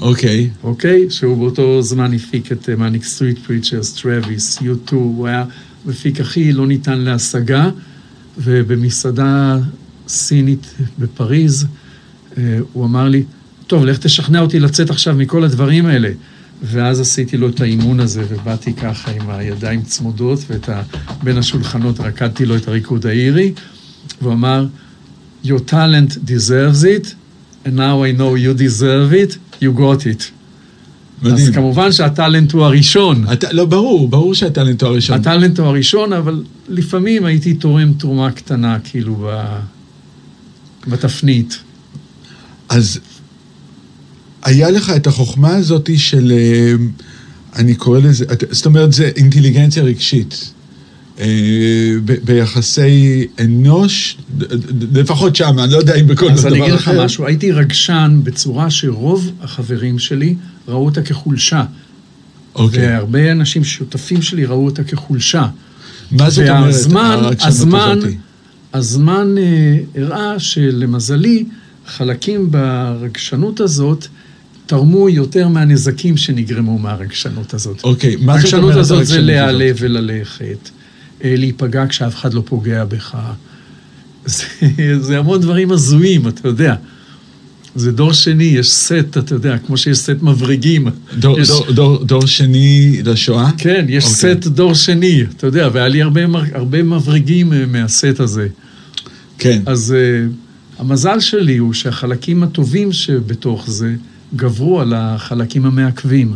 [0.00, 0.50] אוקיי.
[0.52, 0.64] Okay.
[0.64, 1.06] אוקיי?
[1.06, 1.10] Okay?
[1.10, 5.44] שהוא באותו זמן הפיק את Manic Street Preachers, Travis, U2, הוא היה
[5.86, 7.70] מפיק הכי לא ניתן להשגה,
[8.38, 9.58] ובמסעדה
[10.08, 11.66] סינית בפריז,
[12.38, 13.22] אה, הוא אמר לי,
[13.66, 16.10] טוב, לך תשכנע אותי לצאת עכשיו מכל הדברים האלה.
[16.62, 20.82] ואז עשיתי לו את האימון הזה, ובאתי ככה עם הידיים צמודות, ואת ה...
[21.22, 23.52] בין השולחנות רקדתי לו את הריקוד האירי,
[24.22, 24.66] והוא אמר,
[25.44, 27.14] Your talent deserves it,
[27.64, 30.22] and now I know you deserve it, you got it.
[31.22, 31.48] מדהים.
[31.48, 33.24] אז כמובן שהטאלנט הוא הראשון.
[33.28, 33.44] הת...
[33.44, 35.20] לא, ברור, ברור שהטאלנט הוא הראשון.
[35.20, 39.58] הטאלנט הוא הראשון, אבל לפעמים הייתי תורם תרומה קטנה, כאילו, ב...
[40.86, 41.58] בתפנית.
[42.68, 43.00] אז
[44.46, 46.72] היה לך את החוכמה הזאת של, אה,
[47.56, 50.52] אני קורא לזה, זאת אומרת, זה אינטליגנציה רגשית.
[51.20, 51.26] אה,
[52.24, 54.16] ביחסי אנוש,
[54.92, 56.38] לפחות שם, אני לא יודע אם בכל דבר אחר.
[56.38, 60.34] אז אני אגיד לך משהו, הייתי רגשן בצורה שרוב החברים שלי
[60.68, 61.64] ראו אותה כחולשה.
[62.54, 62.86] אוקיי.
[62.86, 65.46] והרבה אנשים שותפים שלי ראו אותה כחולשה.
[66.10, 67.98] מה זאת אומרת, הרגשנות הזמן,
[68.74, 71.44] הזמן אה, הראה שלמזלי,
[71.86, 74.06] חלקים ברגשנות הזאת
[74.66, 77.84] תרמו יותר מהנזקים שנגרמו מהרגשנות הזאת.
[77.84, 79.06] אוקיי, מה זאת אומרת הרגשנות הזאת?
[79.06, 80.70] זה להיעלב וללכת,
[81.24, 83.16] אה, להיפגע כשאף אחד לא פוגע בך.
[84.24, 84.44] זה,
[85.00, 86.74] זה המון דברים הזויים, אתה יודע.
[87.74, 90.88] זה דור שני, יש סט, אתה יודע, כמו שיש סט מבריגים.
[91.18, 91.48] דור, יש...
[91.48, 93.50] דור, דור, דור שני לשואה?
[93.58, 94.06] כן, יש okay.
[94.06, 94.34] אוקיי.
[94.34, 96.20] סט דור שני, אתה יודע, והיה לי הרבה,
[96.52, 98.48] הרבה מבריגים אה, מהסט הזה.
[99.38, 99.62] כן.
[99.66, 99.94] אז...
[100.30, 100.46] Uh,
[100.78, 103.94] המזל שלי הוא שהחלקים הטובים שבתוך זה
[104.36, 106.34] גברו על החלקים המעכבים.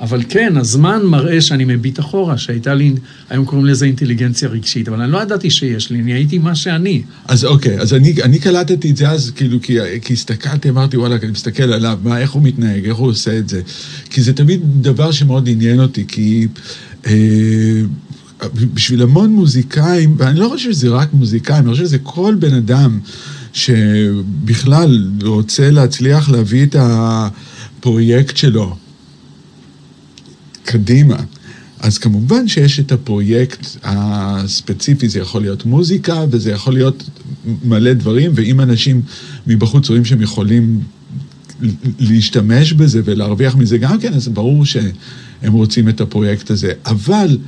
[0.00, 2.94] אבל כן, הזמן מראה שאני מביט אחורה, שהייתה לי,
[3.30, 7.02] היום קוראים לזה אינטליגנציה רגשית, אבל אני לא ידעתי שיש לי, אני הייתי מה שאני.
[7.28, 11.16] אז אוקיי, אז אני, אני קלטתי את זה אז, כאילו, כי, כי הסתכלתי, אמרתי, וואלה,
[11.22, 13.62] אני מסתכל עליו, מה, איך הוא מתנהג, איך הוא עושה את זה.
[14.10, 16.46] כי זה תמיד דבר שמאוד עניין אותי, כי...
[17.06, 17.12] אה,
[18.74, 22.98] בשביל המון מוזיקאים, ואני לא חושב שזה רק מוזיקאים, אני חושב שזה כל בן אדם
[23.52, 28.76] שבכלל רוצה להצליח להביא את הפרויקט שלו
[30.64, 31.16] קדימה.
[31.80, 37.10] אז כמובן שיש את הפרויקט הספציפי, זה יכול להיות מוזיקה וזה יכול להיות
[37.64, 39.02] מלא דברים, ואם אנשים
[39.46, 40.80] מבחוץ רואים שהם יכולים
[41.98, 46.72] להשתמש בזה ולהרוויח מזה גם כן, אז ברור שהם רוצים את הפרויקט הזה.
[46.86, 47.38] אבל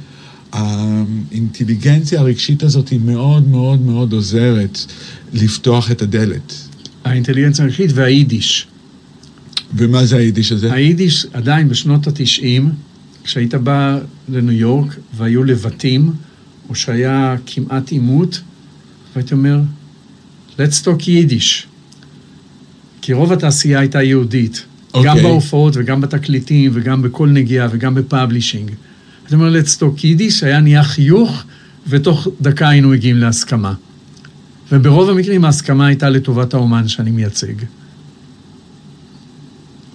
[0.53, 4.79] האינטליגנציה הרגשית הזאת היא מאוד מאוד מאוד עוזרת
[5.33, 6.55] לפתוח את הדלת.
[7.05, 8.67] האינטליגנציה הרגשית והיידיש.
[9.75, 10.73] ומה זה היידיש הזה?
[10.73, 12.71] היידיש עדיין בשנות התשעים,
[13.25, 16.13] כשהיית בא לניו יורק והיו לבטים,
[16.69, 18.41] או שהיה כמעט עימות,
[19.15, 19.61] והייתי אומר,
[20.59, 21.66] let's talk Yiddish.
[23.03, 24.65] כי רוב התעשייה הייתה יהודית.
[24.93, 25.05] Okay.
[25.05, 25.23] גם אוקיי.
[25.23, 28.71] בהופעות וגם בתקליטים וגם בכל נגיעה וגם ב publishing.
[29.31, 31.43] הייתי אומר, talk יידיש, היה נהיה חיוך,
[31.88, 33.75] ותוך דקה היינו מגיעים להסכמה.
[34.73, 37.53] וברוב המקרים ההסכמה הייתה לטובת האומן שאני מייצג.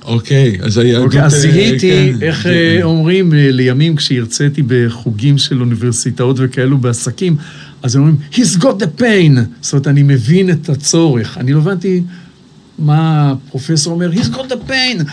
[0.06, 1.06] אוקיי, אז היהדות...
[1.06, 2.50] אוקיי, אז אה, זיהיתי, כן, איך כן.
[2.50, 7.38] אה, אומרים, אה, לימים כשהרציתי בחוגים של אוניברסיטאות וכאלו בעסקים,
[7.84, 9.39] אז הם אומרים, he's got the pain.
[9.62, 11.38] זאת אומרת, אני מבין את הצורך.
[11.38, 12.02] אני לא הבנתי
[12.80, 15.04] מה הפרופסור אומר, he's got the pain.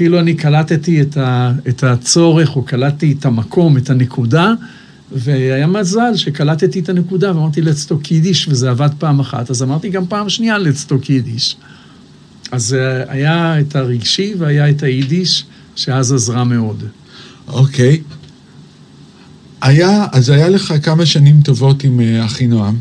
[0.00, 4.52] כאילו אני קלטתי את, ה, את הצורך, או קלטתי את המקום, את הנקודה,
[5.12, 9.88] והיה מזל שקלטתי את הנקודה, ואמרתי, let's talk יידיש, וזה עבד פעם אחת, אז אמרתי
[9.88, 11.56] גם פעם שנייה, let's talk יידיש.
[12.52, 15.44] אז אה, היה את הרגשי והיה את היידיש,
[15.76, 16.84] שאז עזרה מאוד.
[17.48, 18.02] אוקיי.
[19.62, 22.76] היה, אז היה לך כמה שנים טובות עם אה, אחינועם.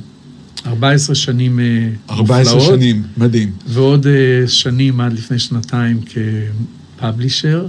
[0.65, 1.65] 14 שנים אה,
[2.09, 3.51] 14 מופלאות, שנים, מדהים.
[3.67, 4.07] ועוד
[4.47, 6.01] שנים עד לפני שנתיים
[6.99, 7.67] כפאבלישר,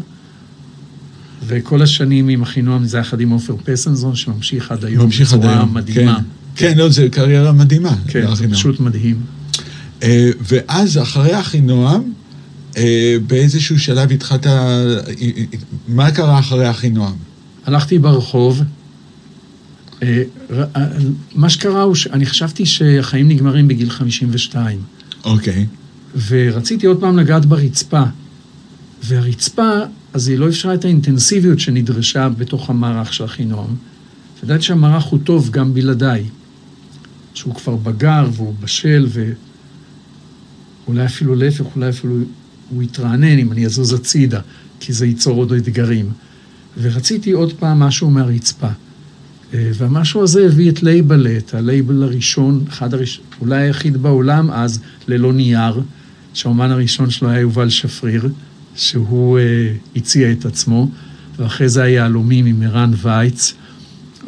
[1.46, 5.56] וכל השנים עם אחינועם זה יחד עם עופר פסנזון, שממשיך עד היום ממשיך עד בצורה
[5.56, 5.74] היום.
[5.74, 6.18] מדהימה.
[6.54, 7.94] כן, כן, לא, זו קריירה מדהימה.
[8.08, 8.48] כן, זה.
[8.48, 9.20] פשוט מדהים.
[10.02, 12.02] אה, ואז אחרי אחינועם,
[12.76, 14.46] אה, באיזשהו שלב התחלת...
[14.46, 14.96] אה,
[15.88, 17.14] מה קרה אחרי אחינועם?
[17.66, 18.62] הלכתי ברחוב,
[20.02, 20.22] אה,
[21.34, 24.78] מה שקרה הוא שאני חשבתי שהחיים נגמרים בגיל 52.
[25.24, 25.66] אוקיי.
[26.28, 28.02] ורציתי עוד פעם לגעת ברצפה.
[29.04, 29.70] והרצפה,
[30.12, 33.74] אז היא לא אפשרה את האינטנסיביות שנדרשה בתוך המערך של אחינועם.
[34.42, 36.24] ידעתי שהמערך הוא טוב גם בלעדיי.
[37.34, 39.06] שהוא כבר בגר והוא בשל,
[40.86, 42.16] ואולי אפילו להפך, אולי אפילו
[42.70, 44.40] הוא יתרענן אם אני אזוז הצידה,
[44.80, 46.10] כי זה ייצור עוד אתגרים.
[46.80, 48.68] ורציתי עוד פעם משהו מהרצפה.
[49.54, 54.80] אה, והמשהו הזה הביא את לייבל, את הלייבל הראשון, אחד הראשון, אולי היחיד בעולם אז,
[55.08, 55.80] ללא נייר,
[56.34, 58.28] שהאומן הראשון שלו היה יובל שפריר,
[58.76, 60.88] שהוא אה, הציע את עצמו,
[61.38, 63.54] ואחרי זה היהלומים עם ערן וייץ,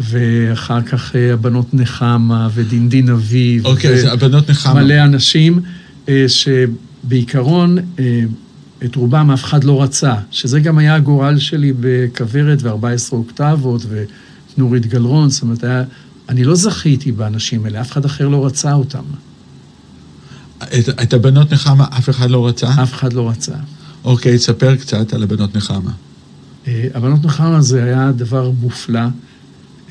[0.01, 3.67] ואחר כך אה, הבנות נחמה ודינדין אביב.
[3.67, 4.83] אוקיי, אז הבנות נחמה.
[4.83, 5.61] מלא אנשים
[6.09, 8.23] אה, שבעיקרון אה,
[8.85, 13.87] את רובם אף אחד לא רצה, שזה גם היה הגורל שלי בכוורת ו-14 אוקטבות
[14.57, 15.85] ונורית גלרון, זאת אומרת, היה,
[16.29, 19.03] אני לא זכיתי באנשים האלה, אף אחד אחר לא רצה אותם,
[20.63, 22.83] את, את הבנות נחמה אף אחד לא רצה?
[22.83, 23.55] אף אחד לא רצה.
[24.05, 25.93] אוקיי, ספר קצת על הבנות נחמה.
[26.67, 29.01] אה, הבנות נחמה זה היה דבר מופלא,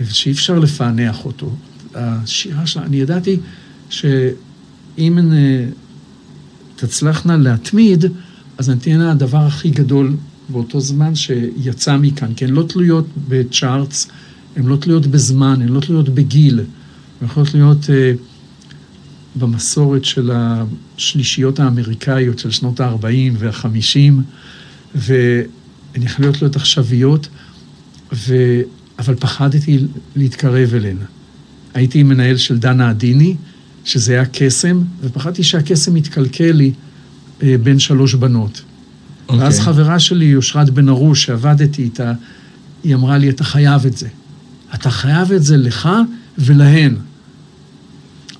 [0.09, 1.51] שאי אפשר לפענח אותו.
[1.95, 3.39] השירה שלה, אני ידעתי
[3.89, 5.65] שאם הן אה,
[6.75, 8.05] תצלחנה להתמיד,
[8.57, 10.15] אז הן תהיינה הדבר הכי גדול
[10.49, 14.07] באותו זמן שיצא מכאן, כי הן לא תלויות בצ'ארטס,
[14.55, 18.13] הן לא תלויות בזמן, הן לא תלויות בגיל, הן יכולות להיות אה,
[19.35, 23.97] במסורת של השלישיות האמריקאיות של שנות ה-40 וה-50,
[24.95, 27.27] והן יכולות להיות עכשוויות,
[28.13, 28.35] ו...
[28.99, 29.79] אבל פחדתי
[30.15, 30.97] להתקרב אליהן.
[31.73, 33.35] הייתי מנהל של דנה עדיני,
[33.85, 36.71] שזה היה קסם, ופחדתי שהקסם יתקלקל לי
[37.43, 38.61] אה, בין שלוש בנות.
[39.27, 39.43] אוקיי.
[39.43, 42.13] ואז חברה שלי, אושרת בן ארוש, שעבדתי איתה,
[42.83, 44.07] היא אמרה לי, אתה חייב את זה.
[44.73, 45.89] אתה חייב את זה לך
[46.37, 46.95] ולהן.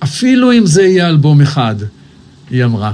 [0.02, 1.74] אפילו אם זה יהיה אלבום אחד,
[2.50, 2.92] היא אמרה.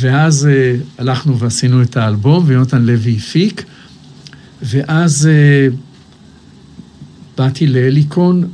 [0.00, 3.64] ואז אה, הלכנו ועשינו את האלבום, ויונתן לוי הפיק,
[4.62, 5.68] ואז אה,
[7.38, 8.48] באתי להליקון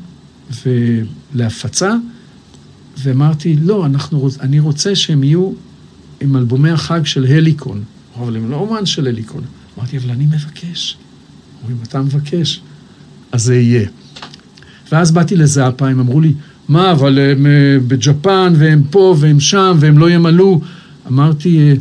[0.66, 1.92] ולהפצה,
[2.98, 5.52] ואמרתי, לא, אנחנו, אני רוצה שהם יהיו
[6.20, 7.82] עם אלבומי החג של הליקון.
[8.20, 9.42] אבל הם לא אומן של הליקון.
[9.78, 10.96] אמרתי, אבל אני מבקש.
[11.62, 12.60] אומרים, אתה מבקש,
[13.32, 13.88] אז זה יהיה.
[14.92, 16.32] ואז באתי לזאפה, הם אמרו לי,
[16.68, 20.60] מה, אבל הם אה, בג'פן, והם פה, והם שם, והם לא ימלאו.
[21.06, 21.74] אמרתי, אה,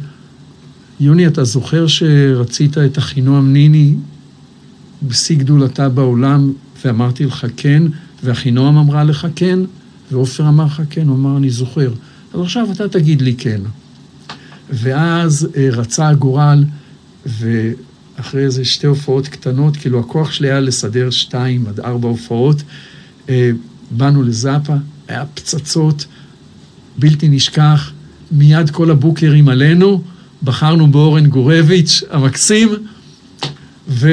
[0.99, 3.95] יוני, אתה זוכר שרצית את אחינועם ניני
[5.03, 6.53] בשיא גדולתה בעולם,
[6.85, 7.83] ואמרתי לך כן,
[8.23, 9.59] ואחינועם אמרה לך כן,
[10.11, 11.93] ועופר אמר לך כן, הוא אמר, אני זוכר.
[12.33, 13.61] אז עכשיו אתה תגיד לי כן.
[14.69, 16.63] ואז אה, רצה הגורל,
[17.25, 22.63] ואחרי איזה שתי הופעות קטנות, כאילו הכוח שלי היה לסדר שתיים עד ארבע הופעות,
[23.97, 24.73] באנו לזאפה,
[25.07, 26.05] היה פצצות,
[26.97, 27.91] בלתי נשכח,
[28.31, 30.01] מיד כל הבוקרים עלינו,
[30.43, 32.69] בחרנו באורן גורביץ' המקסים,
[33.87, 34.09] ו,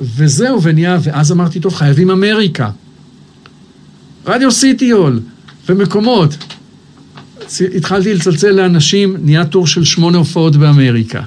[0.00, 2.70] וזהו, ונהיה, ואז אמרתי, טוב, חייבים אמריקה.
[4.26, 5.20] רדיו סיטיול,
[5.68, 6.36] ומקומות.
[7.76, 11.22] התחלתי לצלצל לאנשים, נהיה טור של שמונה הופעות באמריקה.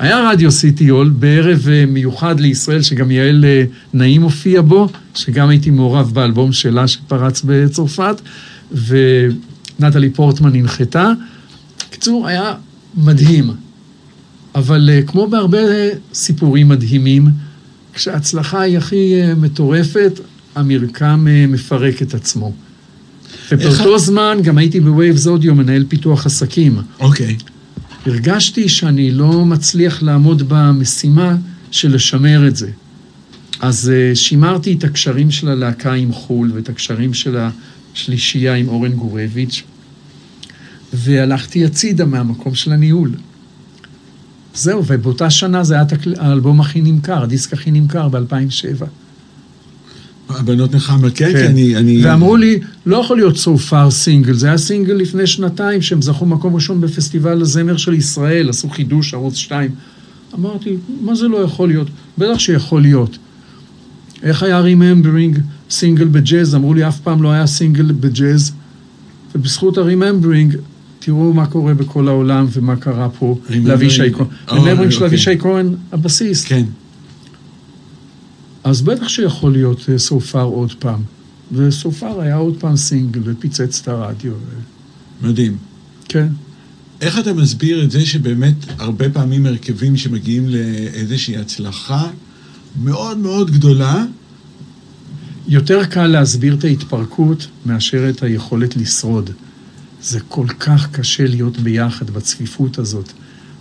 [0.00, 5.70] היה רדיו סיטיול בערב אה, מיוחד לישראל, שגם יעל אה, נעים הופיע בו, שגם הייתי
[5.70, 8.20] מעורב באלבום שלה שפרץ בצרפת,
[8.72, 11.12] ונטלי פורטמן הנחתה.
[11.88, 12.54] בקיצור, היה
[12.96, 13.50] מדהים.
[14.54, 15.58] אבל אה, כמו בהרבה
[16.14, 17.28] סיפורים מדהימים,
[17.92, 20.20] כשההצלחה היא הכי מטורפת,
[20.54, 22.52] המרקם מפרק את עצמו.
[23.52, 26.78] ובאותו זמן גם הייתי בווייבס אודיו מנהל פיתוח עסקים.
[27.00, 27.36] אוקיי.
[27.40, 27.49] Okay.
[28.06, 31.36] הרגשתי שאני לא מצליח לעמוד במשימה
[31.70, 32.70] של לשמר את זה.
[33.60, 37.36] אז אה, שימרתי את הקשרים של הלהקה עם חו"ל ואת הקשרים של
[37.94, 39.62] השלישייה עם אורן גורביץ',
[40.92, 43.14] והלכתי הצידה מהמקום של הניהול.
[44.54, 45.84] זהו, ובאותה שנה זה היה
[46.16, 48.84] האלבום הכי נמכר, הדיסק הכי נמכר ב-2007.
[50.38, 52.06] הבנות נחמה, כן, כן, אני, אני...
[52.06, 56.26] ואמרו לי, לא יכול להיות so far סינגל, זה היה סינגל לפני שנתיים, שהם זכו
[56.26, 59.70] מקום ראשון בפסטיבל הזמר של ישראל, עשו חידוש ערוץ 2.
[60.34, 61.88] אמרתי, מה זה לא יכול להיות?
[62.18, 63.18] בטח שיכול להיות.
[64.22, 65.38] איך היה Remembering
[65.70, 66.54] סינגל בג'אז?
[66.54, 68.52] אמרו לי, אף פעם לא היה סינגל בג'אז,
[69.34, 70.56] ובזכות ה-Remembering,
[70.98, 74.26] תראו מה קורה בכל העולם ומה קרה פה לאבישי כהן.
[74.48, 75.06] Remembering של אוקיי.
[75.06, 76.44] אבישי כהן, הבסיס.
[76.44, 76.64] כן.
[78.64, 81.02] אז בטח שיכול להיות סופר אה, עוד פעם.
[81.52, 84.32] וסופר היה עוד פעם סינגל ופיצץ את הרדיו.
[85.22, 85.56] מדהים.
[86.08, 86.28] כן.
[87.00, 92.10] איך אתה מסביר את זה שבאמת הרבה פעמים הרכבים שמגיעים לאיזושהי הצלחה
[92.82, 94.04] מאוד מאוד גדולה?
[95.48, 99.30] יותר קל להסביר את ההתפרקות מאשר את היכולת לשרוד.
[100.02, 103.12] זה כל כך קשה להיות ביחד בצפיפות הזאת.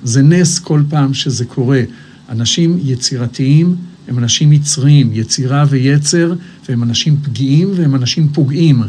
[0.03, 1.81] זה נס כל פעם שזה קורה.
[2.29, 3.75] אנשים יצירתיים
[4.09, 6.33] הם אנשים יצריים, יצירה ויצר,
[6.69, 8.83] והם אנשים פגיעים והם אנשים פוגעים.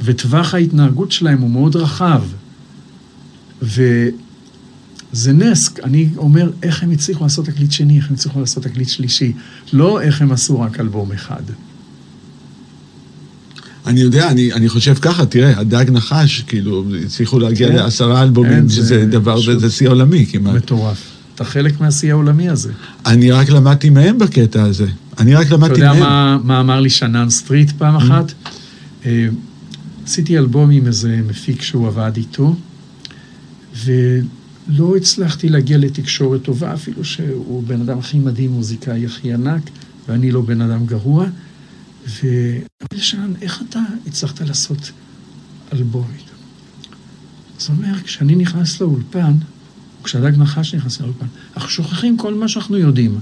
[0.00, 2.22] וטווח ההתנהגות שלהם הוא מאוד רחב.
[3.62, 8.88] וזה נס, אני אומר, איך הם הצליחו לעשות תקליט שני, איך הם הצליחו לעשות תקליט
[8.88, 9.32] שלישי.
[9.72, 11.42] לא איך הם עשו רק אלבום אחד.
[13.86, 18.62] אני יודע, אני, אני חושב ככה, תראה, הדג נחש, כאילו, הצליחו להגיע כן, לעשרה אלבומים,
[18.62, 20.54] כן, שזה זה דבר, זה שיא עולמי כמעט.
[20.54, 21.09] מטורף.
[21.40, 22.72] אתה חלק מהשיא העולמי הזה.
[23.06, 24.86] אני רק למדתי מהם בקטע הזה.
[25.18, 25.90] אני רק למדתי מהם.
[25.90, 27.98] אתה יודע מה, מה אמר לי שנן סטריט פעם mm.
[27.98, 28.32] אחת?
[29.06, 29.28] אה,
[30.04, 32.56] עשיתי אלבום עם איזה מפיק שהוא עבד איתו,
[33.84, 39.62] ולא הצלחתי להגיע לתקשורת טובה, אפילו שהוא בן אדם הכי מדהים, מוזיקאי הכי ענק,
[40.08, 41.26] ואני לא בן אדם גרוע.
[42.06, 44.90] ואמרתי לשנן, איך אתה הצלחת לעשות
[45.72, 46.32] אלבום איתו?
[47.58, 49.32] זאת אומרת, כשאני נכנס לאולפן,
[50.04, 53.18] כשהדג נחש נכנס לאולפן, אנחנו שוכחים כל מה שאנחנו יודעים.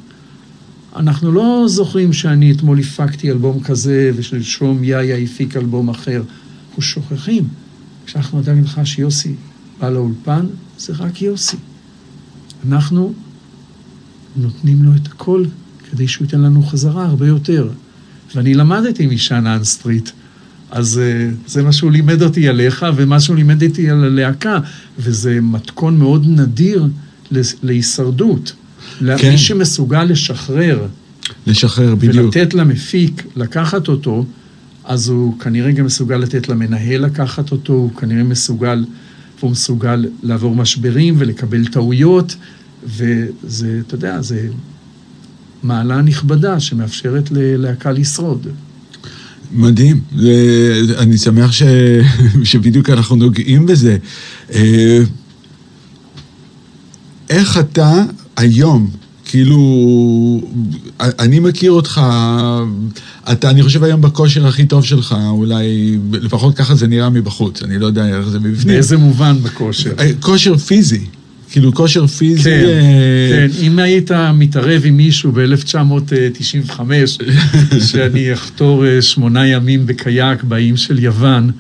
[0.97, 6.23] אנחנו לא זוכרים שאני אתמול הפקתי אלבום כזה, ושלשום יאיה הפיק אלבום אחר.
[6.69, 7.49] אנחנו שוכחים.
[8.07, 9.35] כשאנחנו הדג נחש יוסי
[9.81, 10.47] בא לאולפן,
[10.79, 11.57] זה רק יוסי.
[12.69, 13.13] אנחנו
[14.37, 15.45] נותנים לו את הכל
[15.91, 17.71] כדי שהוא ייתן לנו חזרה הרבה יותר.
[18.35, 20.11] ואני למדתי משאנן סטריט.
[20.71, 24.59] אז אה, זה מה שהוא לימד אותי עליך, ומה שהוא לימד אותי על הלהקה,
[24.99, 26.87] וזה מתכון מאוד נדיר
[27.63, 28.53] להישרדות.
[28.99, 29.31] כן.
[29.31, 30.87] מי שמסוגל לשחרר.
[31.47, 32.35] לשחרר, בדיוק.
[32.35, 34.25] ולתת למפיק לקחת אותו,
[34.85, 38.85] אז הוא כנראה גם מסוגל לתת למנהל לקחת אותו, הוא כנראה מסוגל,
[39.39, 42.37] והוא מסוגל לעבור משברים ולקבל טעויות,
[42.87, 44.49] וזה, אתה יודע, זה
[45.63, 48.47] מעלה נכבדה שמאפשרת ללהקה לשרוד.
[49.53, 50.01] מדהים,
[50.99, 51.63] אני שמח ש...
[52.45, 53.97] שבדיוק אנחנו נוגעים בזה.
[54.55, 54.99] אה,
[57.31, 58.05] איך אתה
[58.37, 58.91] היום,
[59.25, 59.61] כאילו,
[61.01, 62.01] אני מכיר אותך,
[63.33, 67.79] אתה, אני חושב היום בכושר הכי טוב שלך, אולי, לפחות ככה זה נראה מבחוץ, אני
[67.79, 68.75] לא יודע איך זה מבפנים.
[68.75, 69.93] באיזה מובן בכושר?
[69.99, 71.07] אה, כושר פיזי.
[71.51, 72.43] כאילו כושר פיזי...
[72.43, 73.31] כן, אה...
[73.31, 76.81] כן, אם היית מתערב עם מישהו ב-1995,
[77.91, 81.51] שאני אחתור אה, שמונה ימים בקייק באיים של יוון,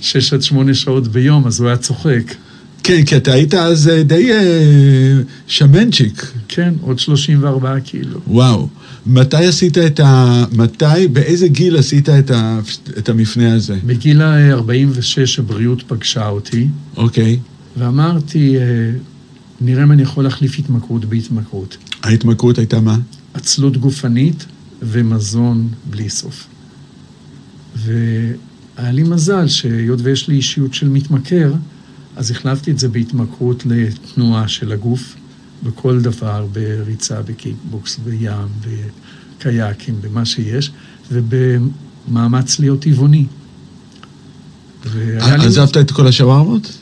[0.00, 2.34] שש עד שמונה שעות ביום, אז הוא היה צוחק.
[2.82, 6.32] כן, כי אתה היית אז אה, די אה, שמנצ'יק.
[6.48, 8.20] כן, עוד 34 קילו.
[8.26, 8.68] וואו.
[9.06, 10.44] מתי עשית את ה...
[10.52, 12.60] מתי, באיזה גיל עשית את, ה...
[12.98, 13.76] את המפנה הזה?
[13.86, 16.66] בגיל ה-46 הבריאות פגשה אותי.
[16.96, 17.38] אוקיי.
[17.78, 18.56] ואמרתי,
[19.60, 21.76] נראה אם אני יכול להחליף התמכרות בהתמכרות.
[22.02, 22.98] ההתמכרות הייתה מה?
[23.34, 24.46] עצלות גופנית
[24.82, 26.46] ומזון בלי סוף.
[27.76, 31.52] והיה לי מזל שהיות ויש לי אישיות של מתמכר,
[32.16, 35.14] אז החלפתי את זה בהתמכרות לתנועה של הגוף,
[35.62, 38.48] בכל דבר, בריצה, בקיקבוקס, בים,
[39.38, 40.70] בקייקים, במה שיש,
[41.12, 43.26] ובמאמץ להיות טבעוני.
[45.22, 46.78] עזבת את כל השווארמות?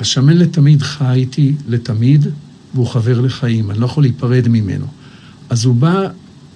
[0.00, 2.26] השמן לתמיד חי איתי לתמיד,
[2.74, 4.86] והוא חבר לחיים, אני לא יכול להיפרד ממנו.
[5.50, 6.06] אז הוא בא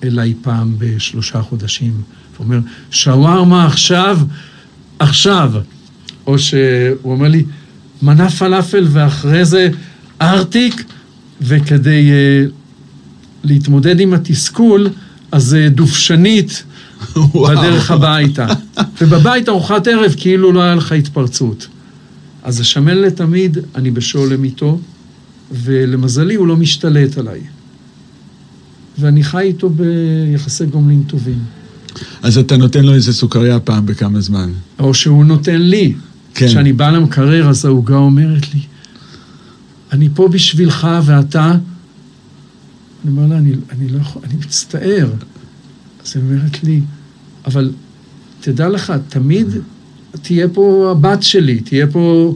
[0.05, 1.93] אליי פעם בשלושה חודשים,
[2.37, 2.59] ואומר,
[2.91, 4.19] שווארמה עכשיו,
[4.99, 5.53] עכשיו.
[6.27, 7.45] או שהוא אומר לי,
[8.03, 9.69] מנה פלאפל ואחרי זה
[10.23, 10.85] ארטיק,
[11.41, 12.51] וכדי uh,
[13.45, 14.89] להתמודד עם התסכול,
[15.33, 16.65] אז uh, דופשנית
[17.17, 17.57] וואו.
[17.57, 18.47] בדרך הביתה.
[19.01, 21.69] ובבית ארוחת ערב כאילו לא היה לך התפרצות.
[22.45, 24.81] אז השמן לתמיד, אני בשולם איתו,
[25.53, 27.41] ולמזלי הוא לא משתלט עליי.
[28.99, 31.39] ואני חי איתו ביחסי גומלין טובים.
[32.23, 34.53] אז אתה נותן לו איזה סוכריה פעם בכמה זמן.
[34.79, 35.95] או שהוא נותן לי.
[36.35, 36.47] כן.
[36.47, 38.61] כשאני בא למקרר, אז העוגה אומרת לי,
[39.93, 41.51] אני פה בשבילך ואתה...
[43.05, 45.11] אני אומר לה, אני, אני לא יכול, אני מצטער.
[46.05, 46.81] אז היא אומרת לי,
[47.47, 47.73] אבל
[48.41, 49.47] תדע לך, תמיד
[50.23, 52.35] תהיה פה הבת שלי, תהיה פה...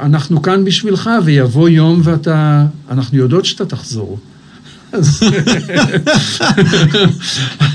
[0.00, 2.66] אנחנו כאן בשבילך, ויבוא יום ואתה...
[2.90, 4.18] אנחנו יודעות שאתה תחזור.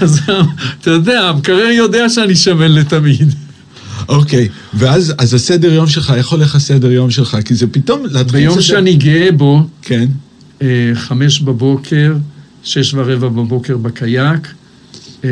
[0.01, 0.19] אז,
[0.81, 3.33] אתה יודע, המקרר יודע שאני שמן לתמיד.
[4.09, 7.37] אוקיי, ואז אז הסדר יום שלך, איך הולך הסדר יום שלך?
[7.45, 8.05] כי זה פתאום...
[8.05, 10.07] להתחיל ביום סדר- שאני גאה בו, כן.
[10.61, 12.15] אה, חמש בבוקר,
[12.63, 14.47] שש ורבע בבוקר בקייק,
[15.23, 15.29] אה,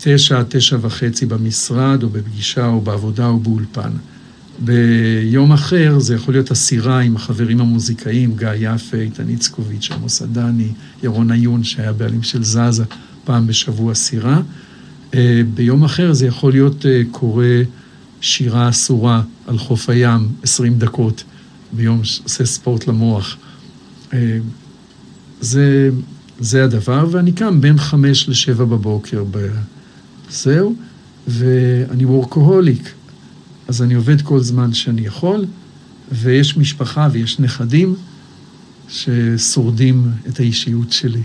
[0.00, 3.90] תשע, תשע וחצי במשרד, או בפגישה, או בעבודה, או באולפן.
[4.58, 10.68] ביום אחר זה יכול להיות הסירה עם החברים המוזיקאים, גיא יפה, איתן איצקוביץ', עמוס עדני,
[11.02, 12.84] ירון עיון, שהיה בעלים של זזה,
[13.24, 14.40] פעם בשבוע סירה.
[15.14, 17.44] אה, ביום אחר זה יכול להיות אה, קורא
[18.20, 21.24] שירה אסורה על חוף הים, 20 דקות,
[21.72, 23.36] ביום שעושה ספורט למוח.
[24.12, 24.38] אה,
[25.40, 25.90] זה,
[26.40, 29.48] זה הדבר, ואני קם בין חמש לשבע בבוקר, ב...
[30.30, 30.74] זהו,
[31.28, 32.92] ואני וורקוהוליק,
[33.68, 35.44] אז אני עובד כל זמן שאני יכול,
[36.12, 37.94] ויש משפחה ויש נכדים
[38.88, 41.22] ששורדים את האישיות שלי.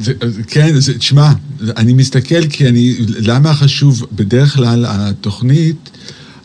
[0.00, 0.12] זה,
[0.48, 1.32] כן, זה, תשמע,
[1.76, 5.90] אני מסתכל כי אני, למה חשוב, בדרך כלל התוכנית,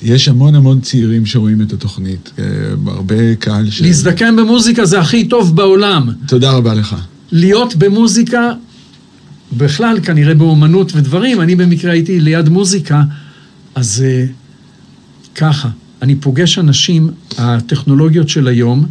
[0.03, 2.43] יש המון המון צעירים שרואים את התוכנית, אה,
[2.88, 3.82] הרבה קהל ש...
[3.82, 6.09] להזדקן במוזיקה זה הכי טוב בעולם.
[6.28, 6.95] תודה רבה לך.
[7.32, 8.51] להיות במוזיקה,
[9.57, 13.03] בכלל, כנראה באומנות ודברים, אני במקרה הייתי ליד מוזיקה,
[13.75, 14.31] אז uh,
[15.35, 15.69] ככה,
[16.01, 18.85] אני פוגש אנשים, הטכנולוגיות של היום,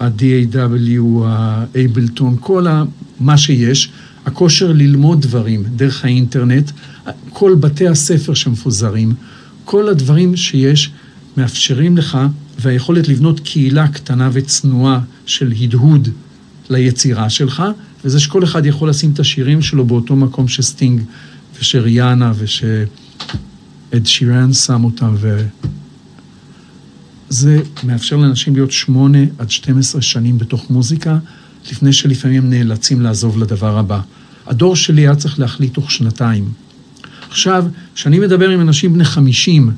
[0.00, 2.84] ה-DAW, ה-Ableton, כל ה,
[3.20, 3.90] מה שיש,
[4.26, 6.70] הכושר ללמוד דברים דרך האינטרנט,
[7.30, 9.14] כל בתי הספר שמפוזרים,
[9.64, 10.90] כל הדברים שיש
[11.36, 12.18] מאפשרים לך,
[12.58, 16.08] והיכולת לבנות קהילה קטנה וצנועה של הדהוד
[16.70, 17.62] ליצירה שלך,
[18.04, 21.02] וזה שכל אחד יכול לשים את השירים שלו באותו מקום שסטינג
[21.60, 22.86] ושריאנה ושאד
[24.04, 25.14] שירן שם אותם,
[27.30, 31.18] וזה מאפשר לאנשים להיות שמונה עד 12 שנים בתוך מוזיקה,
[31.70, 34.00] לפני שלפעמים הם נאלצים לעזוב לדבר הבא.
[34.46, 36.52] הדור שלי היה צריך להחליט תוך שנתיים.
[37.30, 39.70] עכשיו, כשאני מדבר עם אנשים בני 50,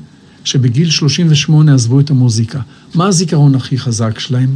[0.43, 2.59] שבגיל 38 עזבו את המוזיקה,
[2.95, 4.55] מה הזיכרון הכי חזק שלהם?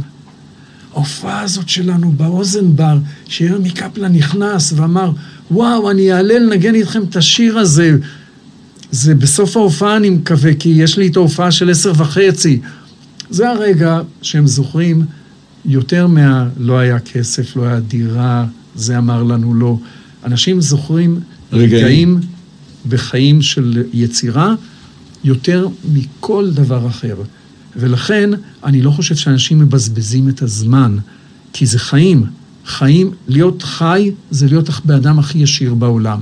[0.94, 5.10] ההופעה הזאת שלנו באוזן בר, שירמי קפלן נכנס ואמר,
[5.50, 7.96] וואו, אני אעלה לנגן איתכם את השיר הזה.
[8.90, 12.60] זה בסוף ההופעה אני מקווה, כי יש לי את ההופעה של עשר וחצי.
[13.30, 15.04] זה הרגע שהם זוכרים
[15.64, 16.48] יותר מה...
[16.58, 19.78] לא היה כסף, לא היה דירה, זה אמר לנו לא.
[20.24, 21.20] אנשים זוכרים
[21.52, 21.84] רגעים.
[21.84, 22.20] רגעים
[22.88, 24.54] בחיים של יצירה
[25.24, 27.16] יותר מכל דבר אחר.
[27.78, 28.30] ולכן
[28.64, 30.96] אני לא חושב שאנשים מבזבזים את הזמן,
[31.52, 32.24] כי זה חיים.
[32.66, 36.20] חיים, להיות חי זה להיות באדם הכי ישיר בעולם.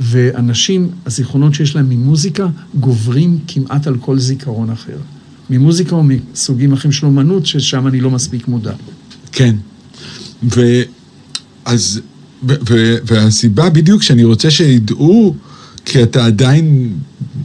[0.00, 4.96] ואנשים, הזיכרונות שיש להם ממוזיקה, גוברים כמעט על כל זיכרון אחר.
[5.50, 8.72] ממוזיקה או מסוגים אחרים של אומנות, ששם אני לא מספיק מודע.
[9.32, 9.56] כן.
[10.42, 12.00] ואז,
[12.48, 15.34] ו, ו, והסיבה בדיוק שאני רוצה שידעו,
[15.84, 16.96] כי אתה עדיין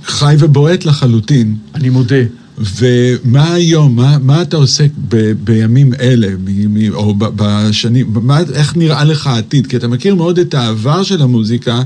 [0.06, 1.56] חי ובועט לחלוטין.
[1.76, 2.24] אני מודה.
[2.58, 8.40] ומה היום, מה, מה אתה עוסק ב, בימים אלה, מ, מ, או ב, בשנים, מה,
[8.54, 9.68] איך נראה לך העתיד?
[9.68, 11.82] כי אתה מכיר מאוד את העבר של המוזיקה,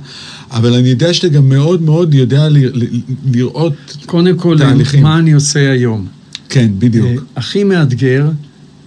[0.52, 2.86] אבל אני יודע שאתה גם מאוד מאוד יודע ל, ל,
[3.32, 5.04] לראות קודם כל, תהליכים.
[5.04, 6.08] מה אני עושה היום?
[6.50, 7.08] כן, בדיוק.
[7.08, 8.30] אה, הכי מאתגר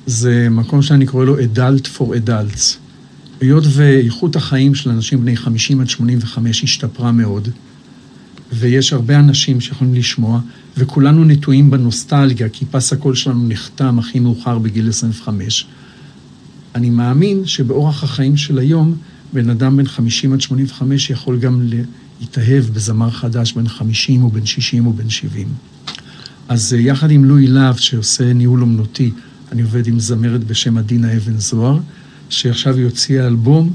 [0.07, 2.77] זה מקום שאני קורא לו Adult for Adults.
[3.41, 7.49] היות ואיכות החיים של אנשים בני 50 עד 85 השתפרה מאוד,
[8.53, 10.41] ויש הרבה אנשים שיכולים לשמוע,
[10.77, 15.67] וכולנו נטועים בנוסטלגיה, כי פס הקול שלנו נחתם הכי מאוחר בגיל 25.
[16.75, 18.95] אני מאמין שבאורח החיים של היום,
[19.33, 21.69] בן אדם בן 50 עד 85 יכול גם
[22.21, 25.49] להתאהב בזמר חדש בן 50 או בן 60 או בן 70.
[26.49, 29.11] אז אה, יחד עם לואי להב, שעושה ניהול אומנותי,
[29.53, 31.79] אני עובד עם זמרת בשם עדינה אבן זוהר,
[32.29, 33.73] שעכשיו היא הוציאה אלבום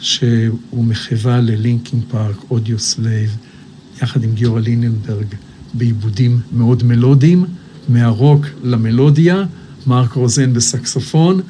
[0.00, 3.36] שהוא מחווה ל-Linkin Park, Audioslave,
[4.02, 5.26] יחד עם גיורא ליננברג,
[5.74, 7.44] בעיבודים מאוד מלודיים,
[7.88, 9.44] מהרוק למלודיה,
[9.86, 11.40] מרק רוזן בסקסופון,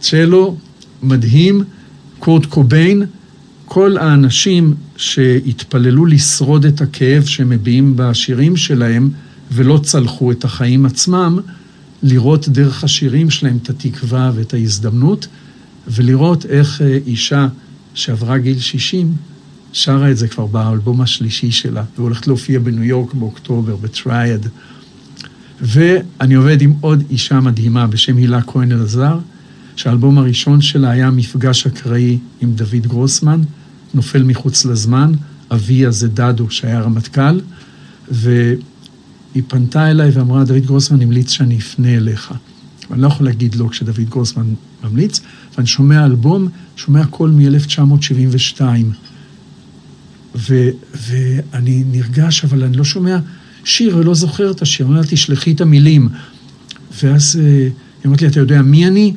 [0.00, 0.56] צ'לו,
[1.02, 1.64] מדהים,
[2.18, 3.02] קורט קוביין,
[3.64, 9.10] כל האנשים שהתפללו לשרוד את הכאב שהם מביעים בשירים שלהם
[9.52, 11.38] ולא צלחו את החיים עצמם,
[12.02, 15.26] לראות דרך השירים שלהם את התקווה ואת ההזדמנות,
[15.88, 17.48] ולראות איך אה, אישה
[17.94, 19.12] שעברה גיל 60,
[19.72, 24.46] שרה את זה כבר באלבום השלישי שלה, והולכת להופיע בניו יורק באוקטובר, בטרייד.
[25.60, 29.18] ואני עובד עם עוד אישה מדהימה בשם הילה כהן אלעזר,
[29.76, 33.40] שהאלבום הראשון שלה היה מפגש אקראי עם דוד גרוסמן,
[33.94, 35.12] נופל מחוץ לזמן,
[35.50, 37.40] אביה זה דדו שהיה רמטכ"ל,
[38.10, 42.32] והיא פנתה אליי ואמרה, דוד גרוסמן המליץ שאני אפנה אליך.
[42.90, 44.54] ואני לא יכול להגיד לא כשדוד גרוסמן
[44.84, 45.20] ממליץ,
[45.56, 48.62] ואני שומע אלבום, שומע קול מ-1972.
[50.34, 53.18] ואני נרגש, אבל אני לא שומע
[53.64, 54.86] שיר ולא זוכר את השיר.
[54.86, 56.08] לה, תשלחי את המילים.
[57.02, 57.70] ואז אה, היא
[58.04, 59.14] אומרת לי, אתה יודע מי אני?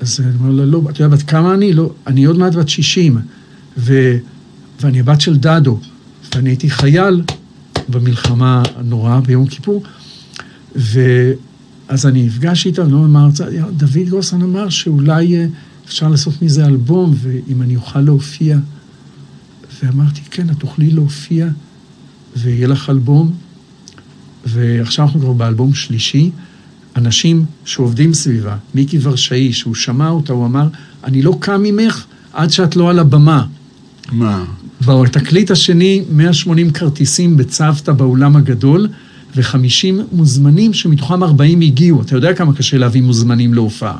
[0.00, 1.72] אז אני אומר לה, לא, אתה יודע בת כמה אני?
[1.72, 3.18] לא, אני עוד מעט בת 60,
[3.78, 4.16] ו,
[4.80, 5.78] ואני הבת של דדו,
[6.34, 7.22] ואני הייתי חייל
[7.88, 9.82] במלחמה הנוראה ביום כיפור,
[10.76, 13.28] ואז אני נפגש איתה, ואני אומר,
[13.70, 15.46] דוד גוסן אמר שאולי אה,
[15.86, 18.58] אפשר לעשות מזה אלבום, ואם אני אוכל להופיע.
[19.82, 21.46] ואמרתי, כן, את תוכלי להופיע,
[22.36, 23.32] ויהיה לך אלבום,
[24.46, 26.30] ועכשיו אנחנו כבר באלבום שלישי.
[26.96, 30.68] אנשים שעובדים סביבה, מיקי ורשאי, שהוא שמע אותה, הוא אמר,
[31.04, 33.46] אני לא קם ממך עד שאת לא על הבמה.
[34.12, 34.44] מה?
[34.80, 38.88] בתקליט השני, 180 כרטיסים בצוותא באולם הגדול,
[39.36, 42.02] ו-50 מוזמנים, שמתוכם 40 הגיעו.
[42.02, 43.96] אתה יודע כמה קשה להביא מוזמנים להופעה.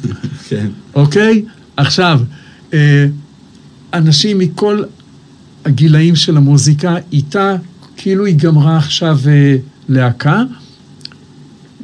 [0.48, 0.66] כן.
[0.94, 1.44] אוקיי?
[1.76, 2.20] עכשיו,
[2.72, 3.06] אה,
[3.94, 4.82] אנשים מכל
[5.64, 7.56] הגילאים של המוזיקה, איתה
[7.96, 9.56] כאילו היא גמרה עכשיו אה,
[9.88, 10.42] להקה,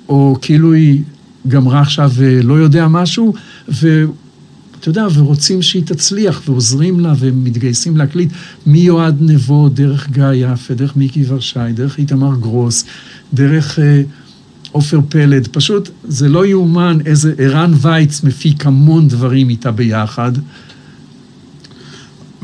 [0.08, 1.02] או כאילו היא
[1.48, 3.34] גמרה עכשיו אה, לא יודע משהו,
[3.68, 8.32] ואתה יודע, ורוצים שהיא תצליח, ועוזרים לה, ומתגייסים להקליט
[8.66, 12.84] מיועד נבו, דרך גיא יפה, דרך מיקי ורשי, דרך איתמר גרוס,
[13.34, 14.02] דרך אה,
[14.72, 20.32] עופר פלד, פשוט זה לא יאומן איזה, ערן וייץ מפיק המון דברים איתה ביחד.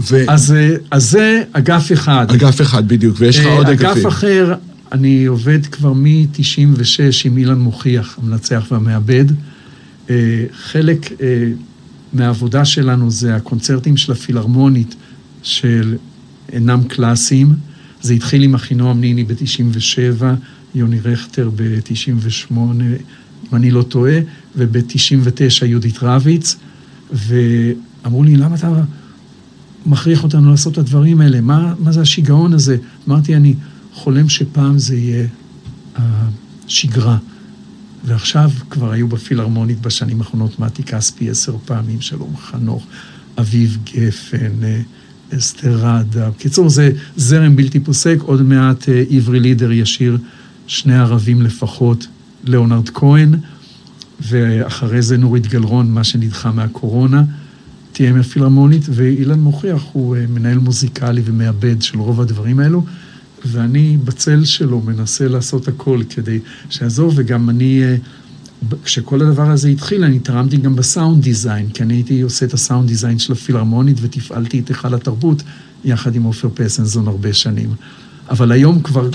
[0.00, 0.24] ו...
[0.28, 2.26] אז, אה, אז זה אגף אחד.
[2.30, 3.86] אגף אחד, בדיוק, ויש לך עוד אגפים.
[3.86, 4.54] אגף אחר,
[4.92, 9.24] אני עובד כבר מ-96 עם אילן מוכיח, המנצח והמעבד.
[10.10, 11.50] אה, חלק אה,
[12.12, 14.94] מהעבודה שלנו זה הקונצרטים של הפילהרמונית,
[15.42, 15.96] של
[16.52, 17.54] אינם קלאסיים.
[18.02, 20.24] זה התחיל עם אחינועם ניני ב-97,
[20.74, 24.18] יוני רכטר ב-98, אם אני לא טועה,
[24.56, 26.56] וב-99 יהודית רביץ,
[27.12, 28.68] ואמרו לי, למה אתה
[29.86, 31.40] מכריח אותנו לעשות את הדברים האלה?
[31.40, 32.76] מה, מה זה השיגעון הזה?
[33.08, 33.54] אמרתי, אני
[33.94, 35.26] חולם שפעם זה יהיה
[35.96, 37.16] השגרה.
[38.04, 42.86] ועכשיו כבר היו בפילהרמונית בשנים האחרונות מתי כספי עשר פעמים, שלום חנוך,
[43.38, 44.80] אביב גפן, אה,
[45.38, 46.30] אסתרדה.
[46.30, 50.18] בקיצור, זה זרם בלתי פוסק, עוד מעט אה, עברי לידר ישיר
[50.66, 52.06] שני ערבים לפחות,
[52.44, 53.34] ליאונרד כהן,
[54.20, 57.24] ואחרי זה נורית גלרון, מה שנדחה מהקורונה.
[58.00, 62.84] תהיה מהפילהרמונית, ואילן מוכיח הוא אה, מנהל מוזיקלי ומעבד של רוב הדברים האלו,
[63.44, 66.38] ואני בצל שלו מנסה לעשות הכל כדי
[66.70, 67.96] שיעזור, וגם אני, אה,
[68.84, 72.88] כשכל הדבר הזה התחיל, אני תרמתי גם בסאונד דיזיין, כי אני הייתי עושה את הסאונד
[72.88, 75.42] דיזיין של הפילהרמונית ותפעלתי את היכל התרבות
[75.84, 77.70] יחד עם עופר פסנזון הרבה שנים.
[78.30, 79.08] אבל היום כבר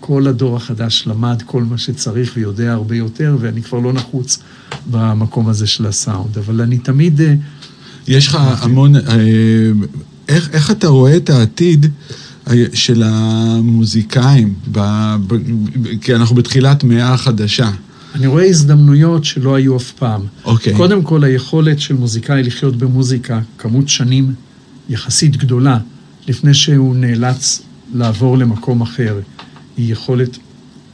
[0.00, 4.38] כל הדור החדש למד כל מה שצריך ויודע הרבה יותר, ואני כבר לא נחוץ
[4.90, 6.38] במקום הזה של הסאונד.
[6.38, 7.20] אבל אני תמיד...
[8.10, 8.96] אה, יש לך המון...
[8.96, 9.02] אה,
[10.28, 11.86] איך, איך אתה רואה את העתיד
[12.50, 14.54] אה, של המוזיקאים?
[14.72, 14.78] ב,
[15.26, 15.34] ב,
[16.00, 17.70] כי אנחנו בתחילת מאה חדשה.
[18.14, 20.20] אני רואה הזדמנויות שלא היו אף פעם.
[20.44, 20.74] אוקיי.
[20.74, 24.34] קודם כל, היכולת של מוזיקאי לחיות במוזיקה כמות שנים
[24.88, 25.78] יחסית גדולה,
[26.28, 27.62] לפני שהוא נאלץ
[27.94, 29.20] לעבור למקום אחר,
[29.76, 30.38] היא יכולת,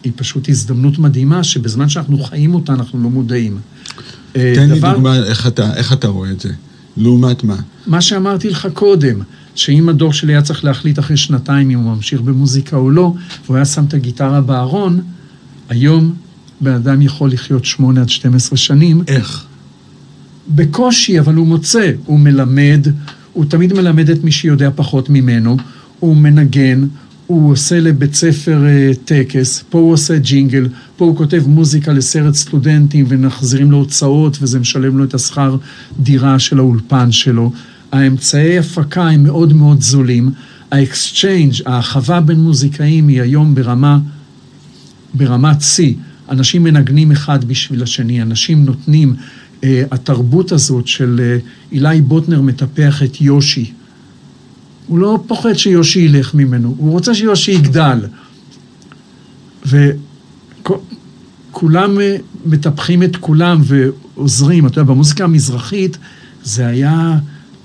[0.04, 3.58] היא פשוט הזדמנות מדהימה, שבזמן שאנחנו חיים אותה אנחנו לא מודעים.
[4.32, 4.88] תן דבר...
[4.88, 6.52] לי דוגמה איך אתה, איך אתה רואה את זה.
[6.96, 7.56] לעומת מה?
[7.86, 9.20] מה שאמרתי לך קודם,
[9.54, 13.12] שאם הדור שלי היה צריך להחליט אחרי שנתיים אם הוא ממשיך במוזיקה או לא,
[13.44, 15.00] והוא היה שם את הגיטרה בארון,
[15.68, 16.14] היום
[16.60, 19.02] בן אדם יכול לחיות 8 עד 12 שנים.
[19.08, 19.44] איך?
[20.48, 22.86] בקושי, אבל הוא מוצא, הוא מלמד,
[23.32, 25.56] הוא תמיד מלמד את מי שיודע פחות ממנו,
[26.00, 26.86] הוא מנגן,
[27.26, 32.34] הוא עושה לבית ספר uh, טקס, פה הוא עושה ג'ינגל, פה הוא כותב מוזיקה לסרט
[32.34, 35.56] סטודנטים ומחזירים לו הוצאות וזה משלם לו את השכר
[36.00, 37.52] דירה של האולפן שלו.
[37.92, 40.30] האמצעי הפקה הם מאוד מאוד זולים.
[40.70, 43.98] האקסצ'יינג', ההרחבה בין מוזיקאים היא היום ברמה,
[45.14, 45.94] ברמת שיא.
[46.30, 49.14] אנשים מנגנים אחד בשביל השני, אנשים נותנים,
[49.60, 53.72] אה, התרבות הזאת של אה, אילי בוטנר מטפח את יושי.
[54.86, 58.00] הוא לא פוחד שיושי ילך ממנו, הוא רוצה שיושי יגדל.
[61.52, 61.98] וכולם
[62.46, 64.66] מטפחים את כולם ועוזרים.
[64.66, 65.96] אתה יודע, במוזיקה המזרחית
[66.44, 67.18] זה היה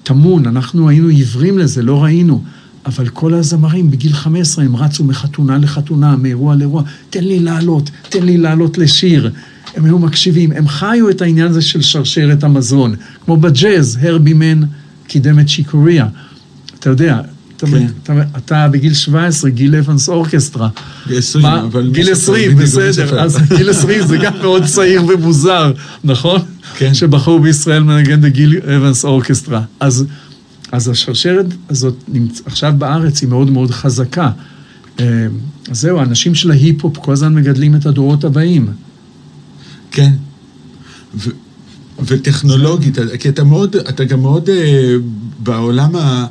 [0.03, 2.43] טמון, אנחנו היינו עיוורים לזה, לא ראינו.
[2.86, 8.24] אבל כל הזמרים בגיל 15 הם רצו מחתונה לחתונה, מאירוע לאירוע, תן לי לעלות, תן
[8.24, 9.32] לי לעלות לשיר.
[9.76, 12.95] הם היו מקשיבים, הם חיו את העניין הזה של שרשרת המזון.
[13.26, 14.61] כמו בג'אז, הרבי מן
[15.07, 16.07] קידם את שיקוריה.
[16.82, 17.21] אתה יודע,
[17.57, 17.88] כן.
[18.03, 20.69] אתה, אתה בגיל 17, גיל אבנס אורקסטרה.
[21.07, 21.89] גיל 20, מה, אבל...
[21.91, 25.71] גיל 20, בסדר, אז גיל 20 זה גם מאוד צעיר ומוזר,
[26.03, 26.41] נכון?
[26.77, 26.93] כן.
[26.93, 29.61] שבחרו בישראל מנגן בגיל אבנס אורקסטרה.
[29.79, 30.05] אז,
[30.71, 32.41] אז השרשרת הזאת נמצ...
[32.45, 34.32] עכשיו בארץ היא מאוד מאוד חזקה.
[34.97, 35.27] אז אה,
[35.71, 38.67] זהו, האנשים של ההיפ-הופ כל הזמן מגדלים את הדורות הבאים.
[39.91, 40.11] כן.
[41.15, 41.29] ו...
[42.05, 44.95] וטכנולוגית, כי אתה מאוד, אתה גם מאוד אה,
[45.39, 46.25] בעולם ה...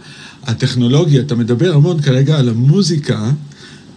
[0.46, 3.30] הטכנולוגיה, אתה מדבר המון כרגע על המוזיקה,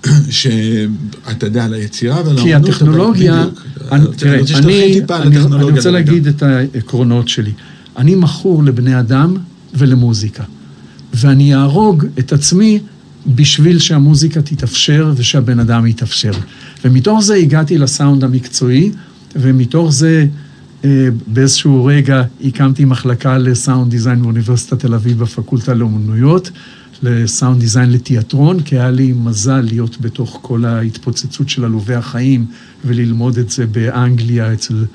[0.30, 3.46] שאתה יודע, על היצירה ועל האמנות, כי הטכנולוגיה,
[3.92, 7.52] אני, תראה, אני, אני, אני רוצה להגיד את העקרונות שלי.
[7.98, 9.38] אני מכור לבני אדם
[9.74, 10.44] ולמוזיקה,
[11.14, 12.80] ואני אהרוג את עצמי
[13.28, 16.32] בשביל שהמוזיקה תתאפשר ושהבן אדם יתאפשר.
[16.86, 18.92] ומתוך זה הגעתי לסאונד המקצועי,
[19.36, 20.26] ומתוך זה
[21.28, 26.52] באיזשהו רגע הקמתי מחלקה לסאונד דיזיין באוניברסיטת תל אביב בפקולטה לאומנויות,
[27.04, 32.46] לסאונד דיזיין לתיאטרון, כי היה לי מזל להיות בתוך כל ההתפוצצות של עלובי החיים
[32.86, 34.86] וללמוד את זה באנגליה אצל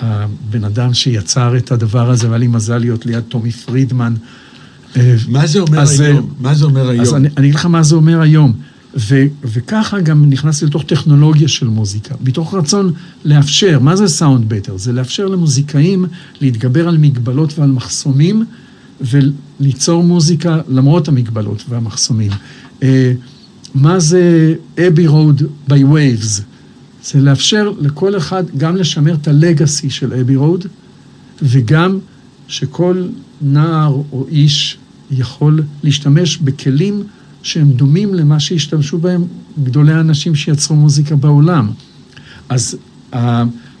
[0.00, 4.14] הבן אדם שיצר את הדבר הזה, והיה לי מזל להיות ליד טומי פרידמן.
[4.96, 6.34] אה, מה זה אומר אז, היום?
[6.40, 7.00] מה זה אומר היום?
[7.00, 8.52] אז אני אגיד לך מה זה אומר היום.
[8.96, 12.92] ו, וככה גם נכנסתי לתוך טכנולוגיה של מוזיקה, מתוך רצון
[13.24, 14.76] לאפשר, מה זה סאונד בטר?
[14.76, 16.04] זה לאפשר למוזיקאים
[16.40, 18.44] להתגבר על מגבלות ועל מחסומים
[19.00, 22.30] וליצור מוזיקה למרות המגבלות והמחסומים.
[22.80, 22.84] Uh,
[23.74, 24.54] מה זה
[24.86, 26.42] אבי רוד by waves?
[27.04, 30.66] זה לאפשר לכל אחד גם לשמר את הלגאסי של אבי רוד
[31.42, 31.98] וגם
[32.48, 33.06] שכל
[33.42, 34.78] נער או איש
[35.10, 37.02] יכול להשתמש בכלים
[37.44, 39.24] שהם דומים למה שהשתמשו בהם
[39.64, 41.70] גדולי האנשים שיצרו מוזיקה בעולם.
[42.48, 42.76] אז
[43.12, 43.16] אה,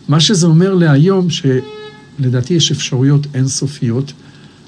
[0.08, 4.12] מה שזה אומר להיום, שלדעתי יש אפשרויות אינסופיות,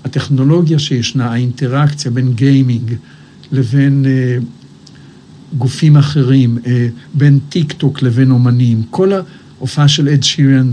[0.04, 2.94] הטכנולוגיה שישנה, האינטראקציה בין גיימינג
[3.52, 4.44] לבין אה,
[5.58, 6.68] גופים אחרים, אה,
[7.14, 10.72] בין טיק טוק לבין אומנים, כל ההופעה של אד שיריאן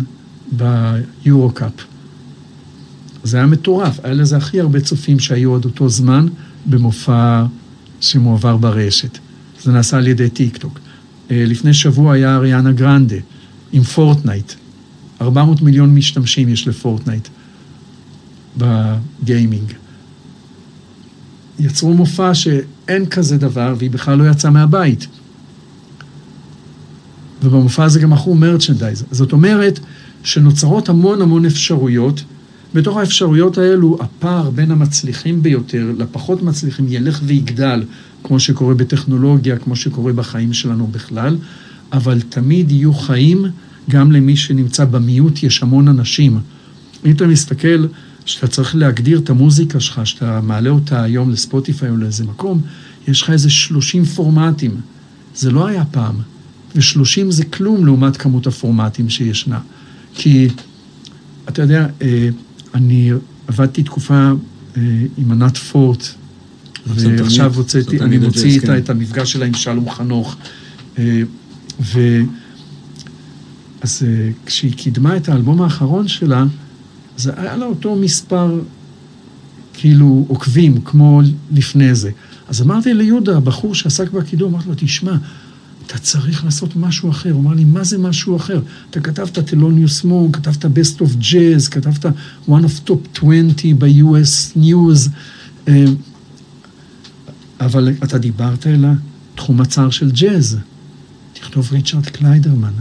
[0.51, 1.73] ב-Euro Cup.
[3.24, 6.28] זה היה מטורף, היה לזה הכי הרבה צופים שהיו עד אותו זמן
[6.65, 7.45] במופע
[8.03, 9.17] שמועבר ברשת.
[9.63, 10.79] זה נעשה על ידי טיק טוק.
[11.31, 13.15] אה, לפני שבוע היה אריאנה גרנדה
[13.71, 14.53] עם פורטנייט.
[15.21, 17.27] 400 מיליון משתמשים יש לפורטנייט
[18.57, 19.73] בגיימינג.
[21.59, 25.07] יצרו מופע שאין כזה דבר והיא בכלל לא יצאה מהבית.
[27.43, 29.05] ובמופע הזה גם מכרו merchandise.
[29.11, 29.79] זאת אומרת
[30.23, 32.23] שנוצרות המון המון אפשרויות
[32.74, 37.84] בתוך האפשרויות האלו, הפער בין המצליחים ביותר לפחות מצליחים ילך ויגדל,
[38.24, 41.38] כמו שקורה בטכנולוגיה, כמו שקורה בחיים שלנו בכלל,
[41.93, 43.45] אבל תמיד יהיו חיים
[43.89, 46.39] גם למי שנמצא במיעוט, יש המון אנשים.
[47.05, 47.86] אם אתה מסתכל,
[48.26, 52.61] שאתה צריך להגדיר את המוזיקה שלך, שאתה מעלה אותה היום לספוטיפיי או לאיזה מקום,
[53.07, 54.71] יש לך איזה 30 פורמטים.
[55.36, 56.15] זה לא היה פעם.
[56.76, 59.59] ו-30 זה כלום לעומת כמות הפורמטים שישנה.
[60.13, 60.47] כי,
[61.49, 62.30] אתה יודע, אה,
[62.74, 63.11] אני
[63.47, 64.32] עבדתי תקופה
[64.78, 64.82] אה,
[65.17, 66.07] עם ענת פורט,
[66.88, 68.78] ועכשיו הוצאתי, אני מוציא איתה כן.
[68.78, 70.36] את המפגש שלה עם שלום חנוך.
[70.97, 71.21] אה,
[71.82, 72.19] ו...
[73.82, 76.45] אז אה, כשהיא קידמה את האלבום האחרון שלה,
[77.17, 78.59] זה היה לה אותו מספר,
[79.74, 81.21] כאילו, עוקבים, כמו
[81.51, 82.11] לפני זה.
[82.47, 85.15] אז אמרתי ליהודה, הבחור שעסק בקידום, אמרתי לו, תשמע,
[85.88, 87.31] אתה צריך לעשות משהו אחר.
[87.31, 88.61] הוא אמר לי, מה זה משהו אחר?
[88.89, 92.05] אתה כתבת טלוניוס מונק, כתבת best of jazz, כתבת
[92.47, 95.09] one of top 20 ב-US News,
[95.67, 95.86] אה,
[97.59, 98.86] אבל אתה דיברת אל
[99.34, 100.57] התחום הצר של ג'אז.
[101.34, 102.73] תכתוב ריצ'רד קליידרמן.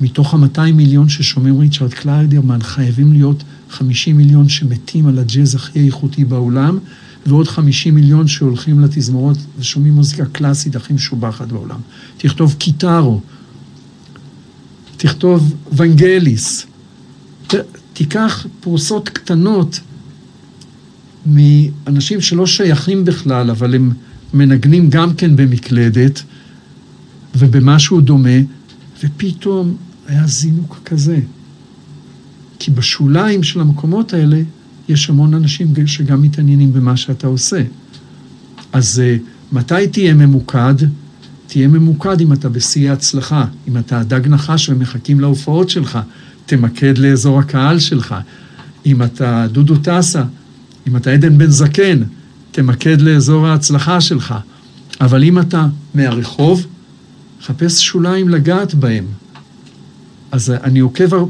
[0.00, 6.24] מתוך ה-200 מיליון ששומעים ריצ'רד קליידרמן, חייבים להיות 50 מיליון שמתים על הג'אז הכי איכותי
[6.24, 6.78] בעולם,
[7.26, 11.80] ועוד 50 מיליון שהולכים לתזמורות ושומעים מוזיקה קלאסית הכי משובחת בעולם.
[12.16, 13.20] תכתוב קיטארו,
[14.96, 16.66] תכתוב ונגליס,
[17.46, 17.54] ת,
[17.92, 19.80] תיקח פרוסות קטנות
[21.26, 23.92] מאנשים שלא שייכים בכלל, אבל הם
[24.34, 26.22] מנגנים גם כן במקלדת
[27.34, 28.38] ובמשהו דומה,
[29.02, 31.20] ופתאום היה זינוק כזה.
[32.58, 34.42] כי בשוליים של המקומות האלה
[34.88, 37.62] יש המון אנשים שגם מתעניינים במה שאתה עושה.
[38.72, 39.22] אז uh,
[39.52, 40.74] מתי תהיה ממוקד?
[41.46, 45.98] תהיה ממוקד אם אתה בשיא ההצלחה, אם אתה דג נחש ומחכים להופעות שלך,
[46.46, 48.14] תמקד לאזור הקהל שלך.
[48.86, 50.22] אם אתה דודו טסה,
[50.88, 52.02] אם אתה עדן בן זקן,
[52.50, 54.34] תמקד לאזור ההצלחה שלך.
[55.00, 56.66] אבל אם אתה מהרחוב,
[57.42, 59.04] חפש שוליים לגעת בהם.
[60.32, 61.26] אז אני עוקב,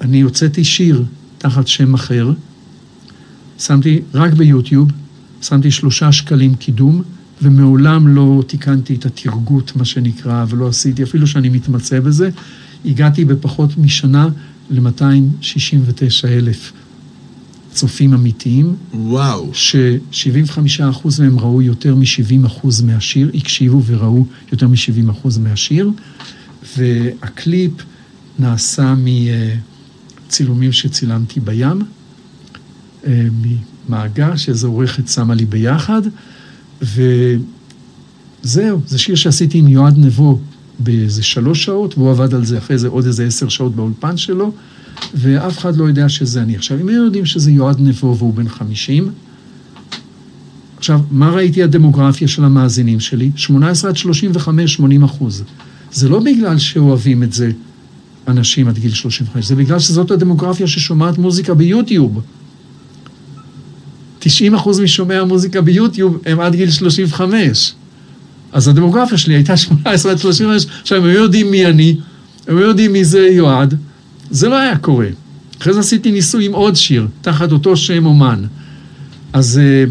[0.00, 1.04] אני הוצאתי שיר
[1.38, 2.32] תחת שם אחר,
[3.60, 4.90] שמתי רק ביוטיוב,
[5.42, 7.02] שמתי שלושה שקלים קידום,
[7.42, 12.30] ומעולם לא תיקנתי את התרגות, מה שנקרא, ולא עשיתי, אפילו שאני מתמצא בזה,
[12.84, 14.28] הגעתי בפחות משנה
[14.70, 16.72] ל-269 אלף
[17.72, 18.76] צופים אמיתיים.
[18.94, 19.50] וואו.
[19.52, 25.90] ש-75% מהם ראו יותר מ-70% מהשיר, הקשיבו וראו יותר מ-70% מהשיר,
[26.76, 27.72] והקליפ
[28.38, 28.94] נעשה
[30.26, 31.82] מצילומים שצילמתי בים.
[33.06, 33.26] אה,
[33.88, 36.02] ממאגר שאיזו עורכת שמה לי ביחד,
[36.82, 37.40] וזהו,
[38.86, 40.38] זה שיר שעשיתי עם יועד נבו
[40.78, 44.52] באיזה שלוש שעות, והוא עבד על זה אחרי זה עוד איזה עשר שעות באולפן שלו,
[45.14, 46.56] ואף אחד לא יודע שזה אני.
[46.56, 49.10] עכשיו, אם היו יודעים שזה יועד נבו והוא בן חמישים,
[50.78, 53.30] עכשיו, מה ראיתי הדמוגרפיה של המאזינים שלי?
[53.36, 55.44] 18 עד 35, 80 אחוז.
[55.92, 57.50] זה לא בגלל שאוהבים את זה
[58.28, 62.20] אנשים עד גיל 35, זה בגלל שזאת הדמוגרפיה ששומעת מוזיקה ביוטיוב.
[64.20, 67.72] 90 אחוז משומעי המוזיקה ביוטיוב הם עד גיל 35.
[68.52, 71.96] אז הדמוגרפיה שלי הייתה 18 עד 35, עכשיו הם היו יודעים מי אני,
[72.48, 73.74] הם היו יודעים מי זה יועד,
[74.30, 75.06] זה לא היה קורה.
[75.60, 78.44] אחרי זה עשיתי ניסוי עם עוד שיר, תחת אותו שם אומן.
[79.32, 79.90] אז uh,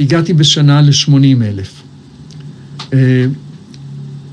[0.00, 1.82] הגעתי בשנה ל-80 אלף.
[2.78, 2.94] Uh,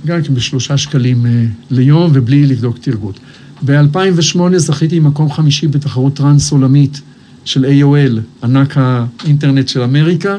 [0.04, 1.30] הגעתי בשלושה שקלים uh,
[1.72, 3.20] ליום ובלי לבדוק תרגות.
[3.66, 7.02] ב-2008 זכיתי מקום חמישי בתחרות טרנס עולמית.
[7.46, 10.38] של AOL, ענק האינטרנט של אמריקה,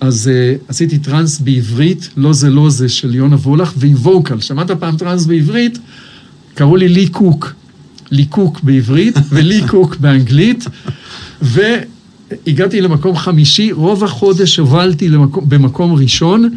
[0.00, 4.40] אז uh, עשיתי טראנס בעברית, לא זה לא זה, של יונה וולך, ועם ווקל.
[4.40, 5.78] שמעת פעם טראנס בעברית?
[6.54, 7.54] קראו לי לי קוק.
[8.10, 10.64] לי קוק בעברית ולי קוק באנגלית,
[11.42, 16.50] והגעתי למקום חמישי, רוב החודש הובלתי למקום, במקום ראשון,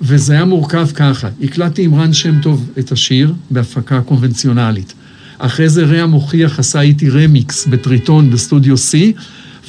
[0.00, 1.28] וזה היה מורכב ככה.
[1.42, 4.94] הקלטתי עם רן שם טוב את השיר בהפקה קונבנציונלית.
[5.38, 8.96] אחרי זה רע מוכיח עשה איתי רמיקס בטריטון בסטודיו C,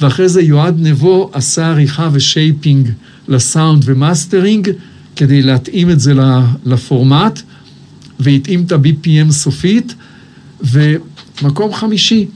[0.00, 2.90] ואחרי זה יועד נבו עשה עריכה ו-shaping
[3.28, 4.70] לסאונד ו-mastering,
[5.16, 6.14] כדי להתאים את זה
[6.64, 7.42] לפורמט,
[8.20, 9.94] והתאים את ה-BPM סופית,
[10.60, 12.26] ומקום חמישי.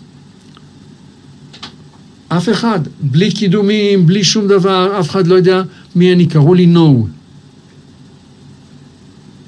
[2.29, 5.63] אף אחד, בלי קידומים, בלי שום דבר, אף אחד לא יודע
[5.97, 7.09] מי אני, קראו לי נו.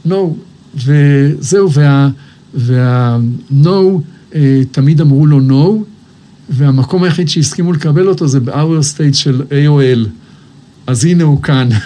[0.05, 0.37] נו,
[0.75, 2.09] וזהו, וה...
[2.57, 4.01] וה-No,
[4.35, 5.85] אה, תמיד אמרו לו No,
[6.49, 10.09] והמקום היחיד שהסכימו לקבל אותו זה ב-hour state של AOL.
[10.87, 11.69] אז הנה הוא כאן.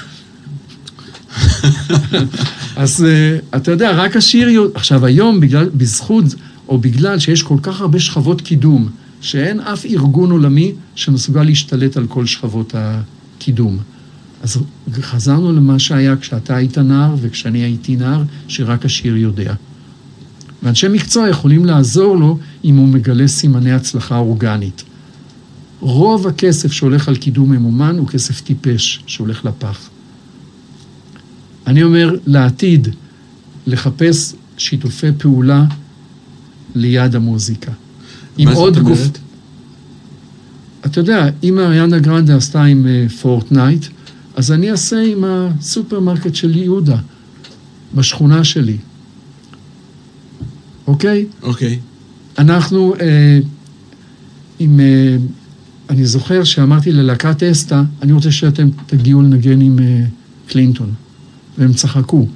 [2.76, 4.70] אז uh, אתה יודע, רק השיר...
[4.74, 6.24] עכשיו, היום, בגלל, בזכות,
[6.68, 8.88] או בגלל שיש כל כך הרבה שכבות קידום,
[9.20, 13.78] שאין אף ארגון עולמי שמסוגל להשתלט על כל שכבות הקידום.
[14.42, 14.58] אז
[15.00, 19.54] חזרנו למה שהיה כשאתה היית נער וכשאני הייתי נער, שרק השיר יודע.
[20.62, 24.84] ואנשי מקצוע יכולים לעזור לו אם הוא מגלה סימני הצלחה אורגנית.
[25.80, 29.88] רוב הכסף שהולך על קידום ממומן הוא כסף טיפש שהולך לפח.
[31.66, 32.88] אני אומר, לעתיד,
[33.66, 35.64] לחפש שיתופי פעולה
[36.74, 37.72] ליד המוזיקה.
[38.38, 38.78] מה זאת אומרת?
[38.82, 39.08] גוף...
[40.86, 42.86] אתה יודע, אם אריאנה גרנדה עשתה עם
[43.20, 43.88] פורטנייט, אה,
[44.36, 46.96] אז אני אעשה עם הסופרמרקט של יהודה,
[47.94, 48.76] בשכונה שלי.
[50.90, 51.26] אוקיי?
[51.42, 51.78] אוקיי.
[52.38, 53.38] אנחנו, אה,
[54.58, 55.16] עם, אה,
[55.90, 60.04] אני זוכר שאמרתי ללהקת אסתא, אני רוצה שאתם תגיעו לנגן עם אה,
[60.48, 60.92] קלינטון.
[61.58, 62.26] והם צחקו,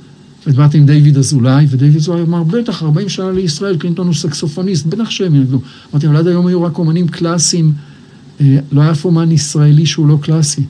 [0.47, 5.11] ודיברתי עם דיוויד אזולאי, דיוויד אזולאי אמר, בטח, 40 שנה לישראל, קלינטון הוא סקסופוניסט, בטח
[5.11, 5.61] שהם ינגנו.
[5.93, 7.73] אמרתי, אבל עד היום היו רק אומנים קלאסיים,
[8.41, 10.63] אה, לא היה אף אומן ישראלי שהוא לא קלאסי.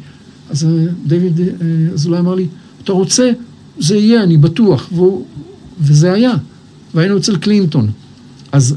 [0.50, 0.70] אז אה,
[1.06, 1.46] דיוויד אה,
[1.94, 2.46] אזולאי אמר לי,
[2.84, 3.30] אתה רוצה,
[3.78, 4.88] זה יהיה, אני בטוח.
[4.92, 5.24] והוא,
[5.80, 6.32] וזה היה.
[6.94, 7.90] והיינו אצל קלינטון.
[8.52, 8.76] אז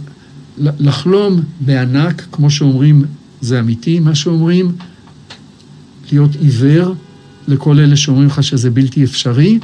[0.58, 3.06] לחלום בענק, כמו שאומרים,
[3.42, 4.72] זה אמיתי, מה שאומרים,
[6.12, 6.96] להיות עיוור
[7.48, 9.60] לכל אלה שאומרים לך שזה בלתי אפשרי,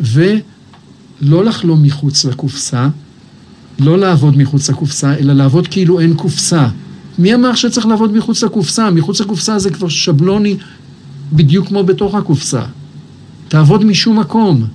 [0.00, 2.88] ולא לחלום מחוץ לקופסה,
[3.78, 6.68] לא לעבוד מחוץ לקופסה, אלא לעבוד כאילו אין קופסה.
[7.18, 8.90] מי אמר שצריך לעבוד מחוץ לקופסה?
[8.90, 10.56] מחוץ לקופסה זה כבר שבלוני
[11.32, 12.62] בדיוק כמו בתוך הקופסה.
[13.48, 14.66] תעבוד משום מקום.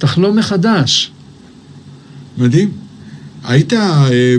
[0.00, 1.10] תחלום מחדש.
[2.38, 2.70] מדהים.
[3.44, 4.34] היית אה,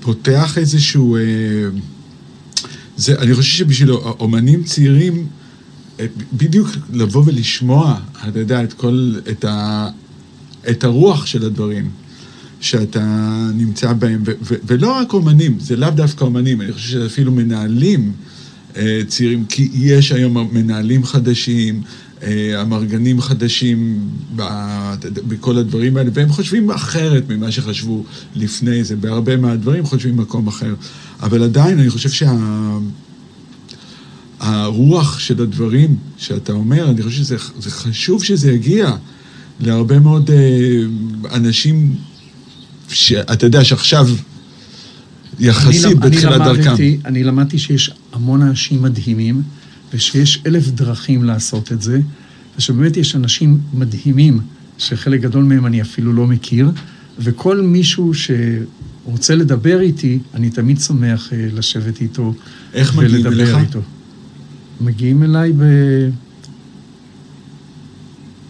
[0.00, 1.16] פותח איזשהו...
[1.16, 1.20] אה,
[2.96, 5.26] זה, אני חושב שבשביל אומנים צעירים,
[6.00, 9.88] אה, בדיוק לבוא ולשמוע, אתה יודע, את כל, את, ה,
[10.70, 11.90] את הרוח של הדברים
[12.60, 13.04] שאתה
[13.54, 18.12] נמצא בהם, ו, ו, ולא רק אומנים, זה לאו דווקא אומנים, אני חושב שאפילו מנהלים
[18.76, 21.82] אה, צעירים, כי יש היום מנהלים חדשים,
[22.62, 24.08] אמרגנים חדשים
[25.28, 28.04] בכל הדברים האלה, והם חושבים אחרת ממה שחשבו
[28.36, 30.74] לפני זה, בהרבה מהדברים חושבים מקום אחר.
[31.22, 32.26] אבל עדיין אני חושב
[34.40, 35.24] שהרוח שה...
[35.24, 38.96] של הדברים שאתה אומר, אני חושב שזה חשוב שזה יגיע
[39.60, 40.36] להרבה מאוד אה,
[41.34, 41.94] אנשים,
[42.88, 44.08] שאתה יודע שעכשיו
[45.40, 46.74] יחסית בתחילת דרכם.
[47.04, 49.42] אני למדתי שיש המון אנשים מדהימים.
[49.92, 52.00] ושיש אלף דרכים לעשות את זה,
[52.58, 54.40] ושבאמת יש אנשים מדהימים,
[54.78, 56.70] שחלק גדול מהם אני אפילו לא מכיר,
[57.18, 62.34] וכל מישהו שרוצה לדבר איתי, אני תמיד שמח אה, לשבת איתו
[62.74, 63.56] איך מגיעים אליך?
[63.58, 63.80] איתו.
[64.80, 65.62] מגיעים אליי ב...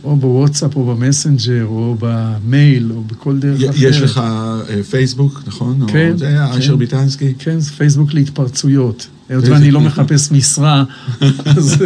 [0.04, 3.74] או בוואטסאפ, או במסנג'ר, או במייל, או בכל דרך אחרת.
[3.76, 5.86] יש לך אה, פייסבוק, נכון?
[5.88, 6.12] כן.
[6.16, 6.58] זה היה כן.
[6.58, 7.34] אשר ביטנסקי?
[7.38, 9.06] כן, זה פייסבוק להתפרצויות.
[9.28, 10.84] היות ואני לא מחפש משרה,
[11.44, 11.76] אז...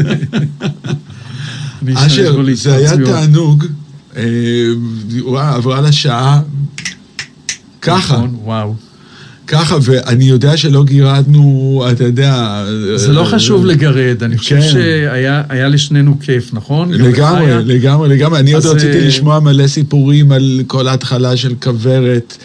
[1.95, 3.65] אשר, זה היה תענוג.
[4.17, 4.23] אה,
[5.21, 6.41] וואו, עברה לה שעה
[7.83, 8.17] ככה.
[8.17, 8.75] נכון, וואו.
[9.47, 12.64] ככה, ואני יודע שלא גירדנו, אתה יודע...
[12.97, 14.68] זה לא חשוב לגרד, אני חושב כן.
[14.68, 16.93] שהיה לשנינו כיף, נכון?
[16.93, 18.38] לגמרי, לגמרי, לגמרי.
[18.38, 22.36] אני עוד רציתי אה, לשמוע מלא סיפורים על כל ההתחלה של כוורת,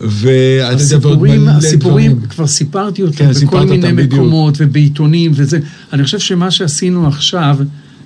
[0.00, 5.58] ואתה יודע, ועוד מלא הסיפורים, כבר סיפרתי אותם כן, בכל מיני מקומות ובעיתונים וזה.
[5.92, 7.56] אני חושב שמה שעשינו עכשיו,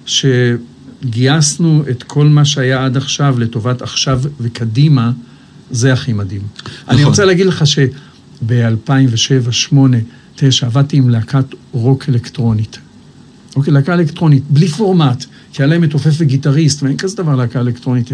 [0.06, 5.10] שגייסנו את כל מה שהיה עד עכשיו לטובת עכשיו וקדימה,
[5.70, 6.42] זה הכי מדהים.
[6.56, 6.94] נכון.
[6.94, 7.78] אני רוצה להגיד לך ש...
[8.46, 12.78] ב-2007, 2008, 2009, עבדתי עם להקת רוק אלקטרונית.
[13.56, 18.10] אוקיי, להקה אלקטרונית, בלי פורמט, כי להם מתופף וגיטריסט, ואין כזה דבר להקה אלקטרונית.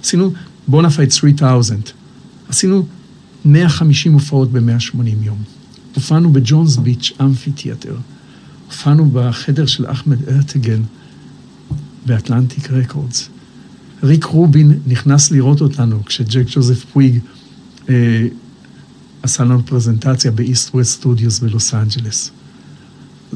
[0.00, 0.32] עשינו
[0.68, 1.92] בונאפייד 3000.
[2.48, 2.86] עשינו
[3.44, 5.38] 150 הופעות ב-180 יום.
[5.94, 7.96] הופענו ב-Jones Beach Amphitheater.
[8.66, 10.82] הופענו בחדר של אחמד ארטגון
[12.06, 13.28] ב Atlantic Records.
[14.02, 17.18] ריק רובין נכנס לראות אותנו כשג'ק ג'וזף פוויג
[17.88, 18.26] אה,
[19.24, 22.30] עשה לנו פרזנטציה ב EastWest Studios בלוס אנג'לס.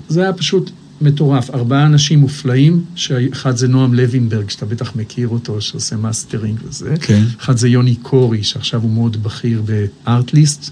[0.09, 0.71] זה היה פשוט
[1.01, 1.51] מטורף.
[1.51, 6.95] ארבעה אנשים מופלאים, שאחד זה נועם לוינברג, שאתה בטח מכיר אותו, שעושה מאסטרינג וזה.
[7.01, 7.25] כן.
[7.41, 10.71] אחד זה יוני קורי, שעכשיו הוא מאוד בכיר ב Artlist.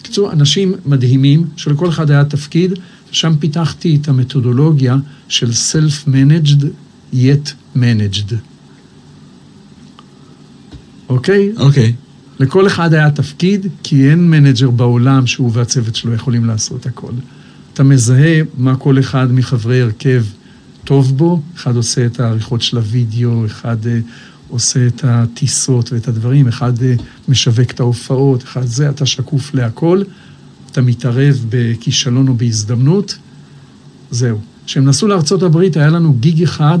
[0.00, 2.72] בקיצור, אנשים מדהימים, שלכל אחד היה תפקיד,
[3.10, 4.96] ושם פיתחתי את המתודולוגיה
[5.28, 6.64] של Self-Managed
[7.14, 8.34] yet managed.
[11.08, 11.52] אוקיי?
[11.56, 11.94] אוקיי.
[12.40, 17.12] לכל אחד היה תפקיד, כי אין manager בעולם שהוא והצוות שלו יכולים לעשות הכל.
[17.74, 20.24] אתה מזהה מה כל אחד מחברי הרכב
[20.84, 23.88] טוב בו, אחד עושה את העריכות של הוידאו, אחד uh,
[24.48, 30.02] עושה את הטיסות ואת הדברים, אחד uh, משווק את ההופעות, אחד זה, אתה שקוף להכל,
[30.70, 33.18] אתה מתערב בכישלון או בהזדמנות,
[34.10, 34.38] זהו.
[34.66, 36.78] כשהם נסעו לארצות הברית, היה לנו gig אחד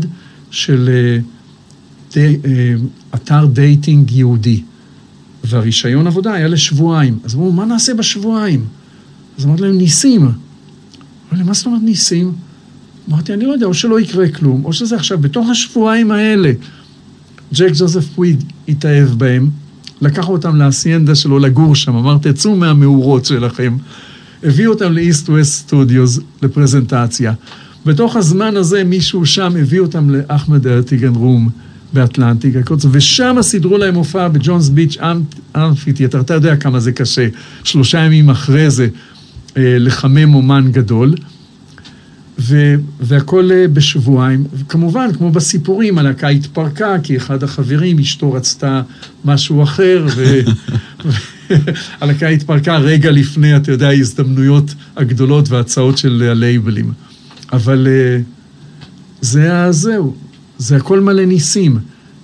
[0.50, 4.62] של uh, די, uh, אתר dating יהודי.
[5.44, 7.18] והרישיון עבודה היה לשבועיים.
[7.24, 8.64] אז אמרו, מה נעשה בשבועיים?
[9.38, 10.20] אז אמרתי להם, ניסים.
[10.22, 10.34] אמרו
[11.32, 12.32] לי, מה זאת אומרת ניסים?
[13.08, 16.52] אמרתי, אני לא יודע, או שלא יקרה כלום, או שזה עכשיו, בתוך השבועיים האלה,
[17.54, 19.50] ג'ק ג'וזף פוויג התאהב בהם,
[20.00, 23.76] לקח אותם לאסיינדה שלו לגור שם, אמר, תצאו מהמאורות שלכם.
[24.42, 27.32] הביא אותם לאיסט ווסט סטודיוס לפרזנטציה.
[27.86, 31.50] בתוך הזמן הזה מישהו שם הביא אותם לאחמד ארטיגן רום.
[31.92, 32.54] באטלנטיק
[32.92, 34.96] ושם סידרו להם הופעה בג'ונס ביץ'
[35.56, 37.28] אמפיתיאטר, אתה יודע כמה זה קשה,
[37.64, 38.88] שלושה ימים אחרי זה,
[39.56, 41.14] אה, לחמם אומן גדול.
[42.38, 44.44] ו- והכל אה, בשבועיים.
[44.68, 48.82] כמובן, כמו בסיפורים, הלהקה התפרקה, כי אחד החברים, אשתו רצתה
[49.24, 50.06] משהו אחר,
[52.00, 56.92] והלהקה התפרקה רגע לפני, אתה יודע, ההזדמנויות הגדולות וההצעות של הלייבלים.
[57.52, 58.20] אבל אה,
[59.20, 60.16] זה הזהו,
[60.62, 61.78] זה הכל מלא ניסים.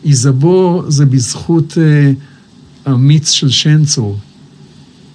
[0.04, 2.12] איזבו זה בזכות אה,
[2.84, 4.18] המיץ של שנצור.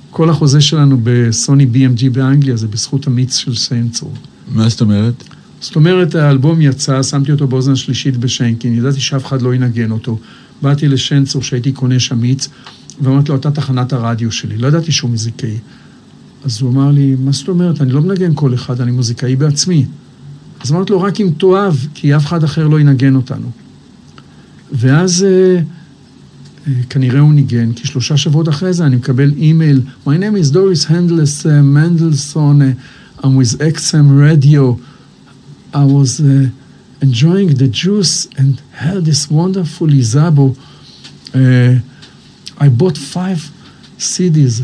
[0.09, 4.13] כל החוזה שלנו בסוני BMG באנגליה זה בזכות המיץ של שנצור.
[4.47, 5.23] מה זאת אומרת?
[5.61, 10.19] זאת אומרת, האלבום יצא, שמתי אותו באוזן השלישית בשנקין, ידעתי שאף אחד לא ינגן אותו.
[10.61, 12.49] באתי לשנצור שהייתי קונה שם מיץ,
[13.01, 14.57] ואמרתי לו, אתה תחנת הרדיו שלי.
[14.57, 15.57] לא ידעתי שהוא מוזיקאי.
[16.43, 17.81] אז הוא אמר לי, מה זאת אומרת?
[17.81, 19.85] אני לא מנגן כל אחד, אני מוזיקאי בעצמי.
[20.63, 23.51] אז אמרתי לו, רק אם תאהב, כי אף אחד אחר לא ינגן אותנו.
[24.71, 25.59] ואז אה,
[26.67, 30.51] אה, כנראה הוא ניגן, כי שלושה שבועות אחרי זה אני מקבל אימייל, My name is
[30.51, 34.77] Doris Handless uh, Mendelssohn, uh, I'm with XM Radio.
[35.73, 36.49] I was uh,
[37.01, 40.55] enjoying the juice and had this wonderful Izabo.
[41.33, 41.79] Uh,
[42.65, 43.39] I bought five
[43.97, 44.55] CDs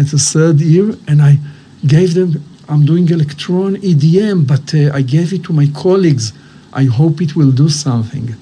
[0.00, 1.38] at the third year and I
[1.86, 2.30] gave them,
[2.68, 6.32] I'm doing electron EDM, but uh, I gave it to my colleagues.
[6.72, 8.32] I hope it will do something.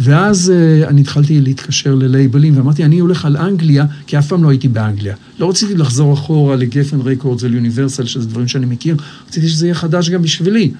[0.00, 4.48] ואז uh, אני התחלתי להתקשר ללייבלים, ואמרתי, אני הולך על אנגליה, כי אף פעם לא
[4.48, 5.14] הייתי באנגליה.
[5.38, 8.96] לא רציתי לחזור אחורה לגפן רקורדס וליוניברסל, שזה דברים שאני מכיר,
[9.28, 10.70] רציתי שזה יהיה חדש גם בשבילי.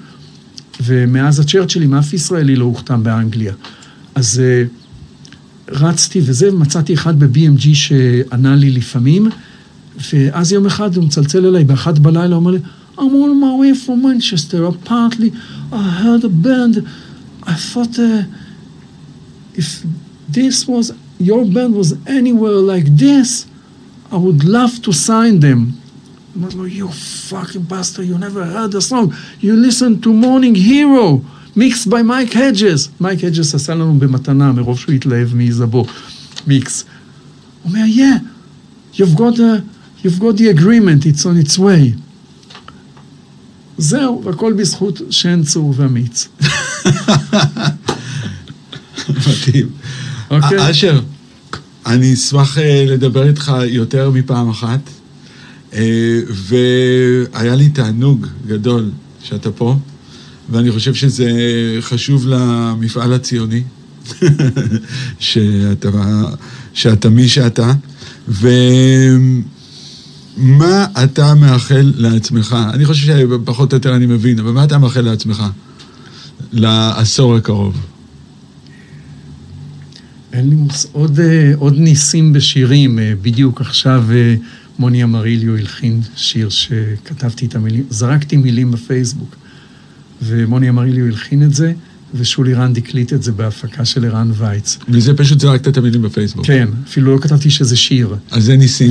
[0.85, 3.53] ומאז הצ'רצ'ילים, אף ישראלי לא הוחתם באנגליה.
[4.15, 9.29] אז uh, רצתי וזה, מצאתי אחד ב-BMG שענה לי לפעמים,
[10.13, 12.59] ואז יום אחד הוא מצלצל אליי באחת בלילה, הוא אומר לי,
[12.98, 15.32] I'm on my way from Manchester, apparently
[15.72, 16.88] I heard a band,
[17.44, 17.98] I thought...
[18.00, 18.24] Uh,
[19.54, 19.84] if
[20.30, 23.48] this was, your band was anywhere like this,
[24.12, 25.74] I would love to sign them.
[26.34, 29.14] I'm like, you fucking bastard, you never heard the song.
[29.40, 31.22] You listened to Morning Hero,
[31.56, 32.90] mixed by Mike Hedges.
[33.00, 35.86] מייק Hedges עשה לנו במתנה, מרוב שהוא התלהב מאיזבו,
[36.48, 36.86] מיקס.
[37.64, 38.20] הוא אומר, yeah,
[38.94, 39.62] you've got, a,
[40.04, 41.94] you've got the agreement, it's on its way.
[43.79, 46.29] זהו, והכל בזכות שן צור ומיץ.
[49.09, 49.69] מדהים.
[50.31, 50.71] אוקיי.
[50.71, 51.01] אשר,
[51.87, 54.81] אני אשמח אה, לדבר איתך יותר מפעם אחת,
[55.75, 58.91] אה, והיה לי תענוג גדול
[59.23, 59.77] שאתה פה,
[60.51, 61.31] ואני חושב שזה
[61.81, 63.63] חשוב למפעל הציוני,
[65.19, 65.89] שאתה,
[66.75, 67.73] שאתה מי שאתה,
[70.37, 72.57] ומה אתה מאחל לעצמך?
[72.75, 75.43] אני חושב שפחות או יותר אני מבין, אבל מה אתה מאחל לעצמך
[76.53, 77.87] לעשור הקרוב?
[80.33, 80.87] אין לי מוס...
[80.93, 82.99] עוד, אה, עוד ניסים בשירים.
[82.99, 84.35] אה, בדיוק עכשיו אה,
[84.79, 89.37] מוני אמריליו הלחין שיר שכתבתי את המילים, זרקתי מילים בפייסבוק,
[90.23, 91.73] ומוני אמריליו הלחין את זה,
[92.19, 94.79] ושולי רנד הקליט את זה בהפקה של ערן וייץ.
[94.89, 96.47] וזה פשוט זרקת את המילים בפייסבוק.
[96.47, 98.17] כן, אפילו לא כתבתי שזה שיר.
[98.31, 98.91] אז זה ניסים.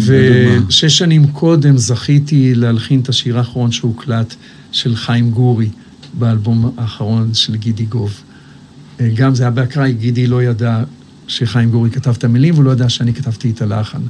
[0.67, 4.35] ושש שנים קודם זכיתי להלחין את השיר האחרון שהוקלט
[4.71, 5.69] של חיים גורי,
[6.13, 8.21] באלבום האחרון של גידי גוב.
[9.15, 10.83] גם זה היה באקראי, גידי לא ידע
[11.27, 14.01] שחיים גורי כתב את המילים, והוא לא ידע שאני כתבתי את הלחן.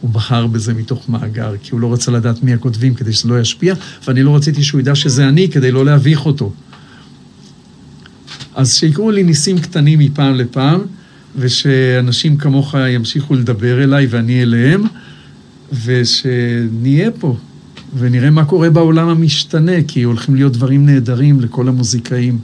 [0.00, 3.40] הוא בחר בזה מתוך מאגר, כי הוא לא רצה לדעת מי הכותבים כדי שזה לא
[3.40, 3.74] ישפיע,
[4.06, 6.52] ואני לא רציתי שהוא ידע שזה אני כדי לא להביך אותו.
[8.54, 10.80] אז שיקרו לי ניסים קטנים מפעם לפעם,
[11.36, 14.82] ושאנשים כמוך ימשיכו לדבר אליי ואני אליהם,
[15.84, 17.36] ושנהיה פה,
[17.98, 22.38] ונראה מה קורה בעולם המשתנה, כי הולכים להיות דברים נהדרים לכל המוזיקאים.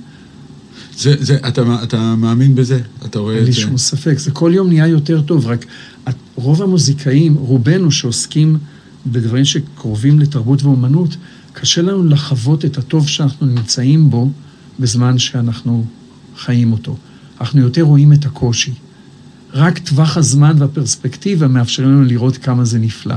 [0.98, 2.80] זה, זה, אתה, אתה מאמין בזה?
[3.07, 3.46] אתה רואה את זה?
[3.46, 5.66] אין לי שום ספק, זה כל יום נהיה יותר טוב, רק
[6.34, 8.59] רוב המוזיקאים, רובנו שעוסקים
[9.07, 11.16] בדברים שקרובים לתרבות ואומנות,
[11.52, 14.30] קשה לנו לחוות את הטוב שאנחנו נמצאים בו
[14.81, 15.85] בזמן שאנחנו
[16.37, 16.97] חיים אותו.
[17.41, 18.72] אנחנו יותר רואים את הקושי.
[19.55, 23.14] רק טווח הזמן והפרספקטיבה מאפשרים לנו לראות כמה זה נפלא.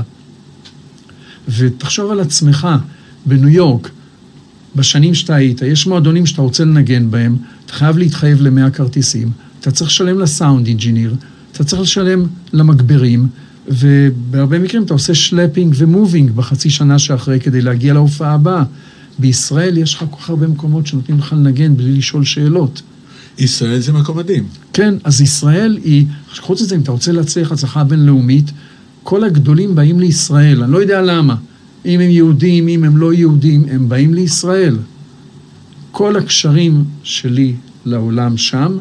[1.48, 2.68] ותחשוב על עצמך,
[3.26, 3.90] בניו יורק,
[4.76, 7.36] בשנים שאתה היית, יש מועדונים שאתה רוצה לנגן בהם,
[7.66, 9.30] אתה חייב להתחייב למאה כרטיסים,
[9.60, 11.14] אתה צריך לשלם ל sound engineer,
[11.52, 13.28] אתה צריך לשלם למגברים,
[13.68, 18.64] ובהרבה מקרים אתה עושה schlepping ו moving בחצי שנה שאחרי כדי להגיע להופעה הבאה.
[19.20, 22.82] בישראל יש לך כל כך הרבה מקומות שנותנים לך לנגן בלי לשאול שאלות.
[23.38, 24.46] ישראל זה מקום מדהים.
[24.72, 26.06] כן, אז ישראל היא,
[26.40, 28.50] חוץ מזה, אם אתה רוצה להצליח הצלחה בינלאומית,
[29.02, 31.36] כל הגדולים באים לישראל, אני לא יודע למה.
[31.86, 34.76] אם הם יהודים, אם הם לא יהודים, הם באים לישראל.
[35.90, 37.54] כל הקשרים שלי
[37.84, 38.78] לעולם שם,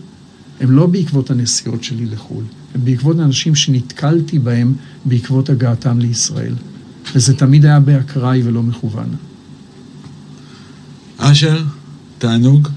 [0.61, 2.43] הם לא בעקבות הנסיעות שלי לחו"ל,
[2.75, 4.73] הם בעקבות אנשים שנתקלתי בהם
[5.05, 6.53] בעקבות הגעתם לישראל.
[7.15, 9.09] וזה תמיד היה באקראי ולא מכוון.
[11.19, 11.61] אשר,
[12.17, 12.67] תענוג.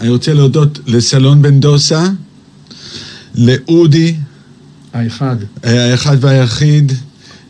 [0.00, 2.06] אני רוצה להודות לסלון בן דוסה,
[3.34, 4.14] לאודי,
[4.92, 5.36] האחד.
[5.62, 6.92] האחד והיחיד,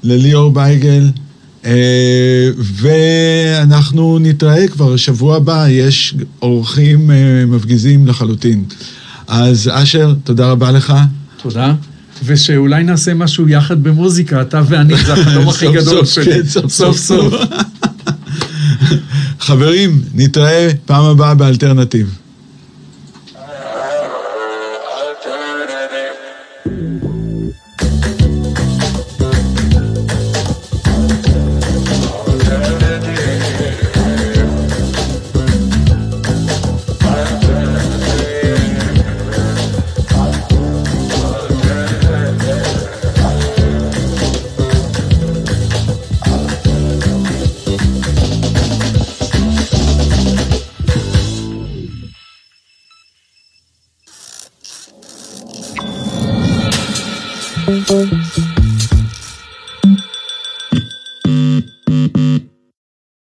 [0.02, 1.10] לליאור בייגל,
[1.64, 7.16] אה, ואנחנו נתראה כבר שבוע הבא, יש אורחים אה,
[7.46, 8.64] מפגיזים לחלוטין.
[9.26, 10.94] אז אשר, תודה רבה לך.
[11.42, 11.74] תודה.
[12.24, 16.24] ושאולי נעשה משהו יחד במוזיקה, אתה ואני, זה החלום הכי גדול שלי.
[16.24, 16.96] כן, סוף.
[16.96, 17.34] סוף.
[19.40, 22.18] חברים, נתראה פעם הבאה באלטרנטיב.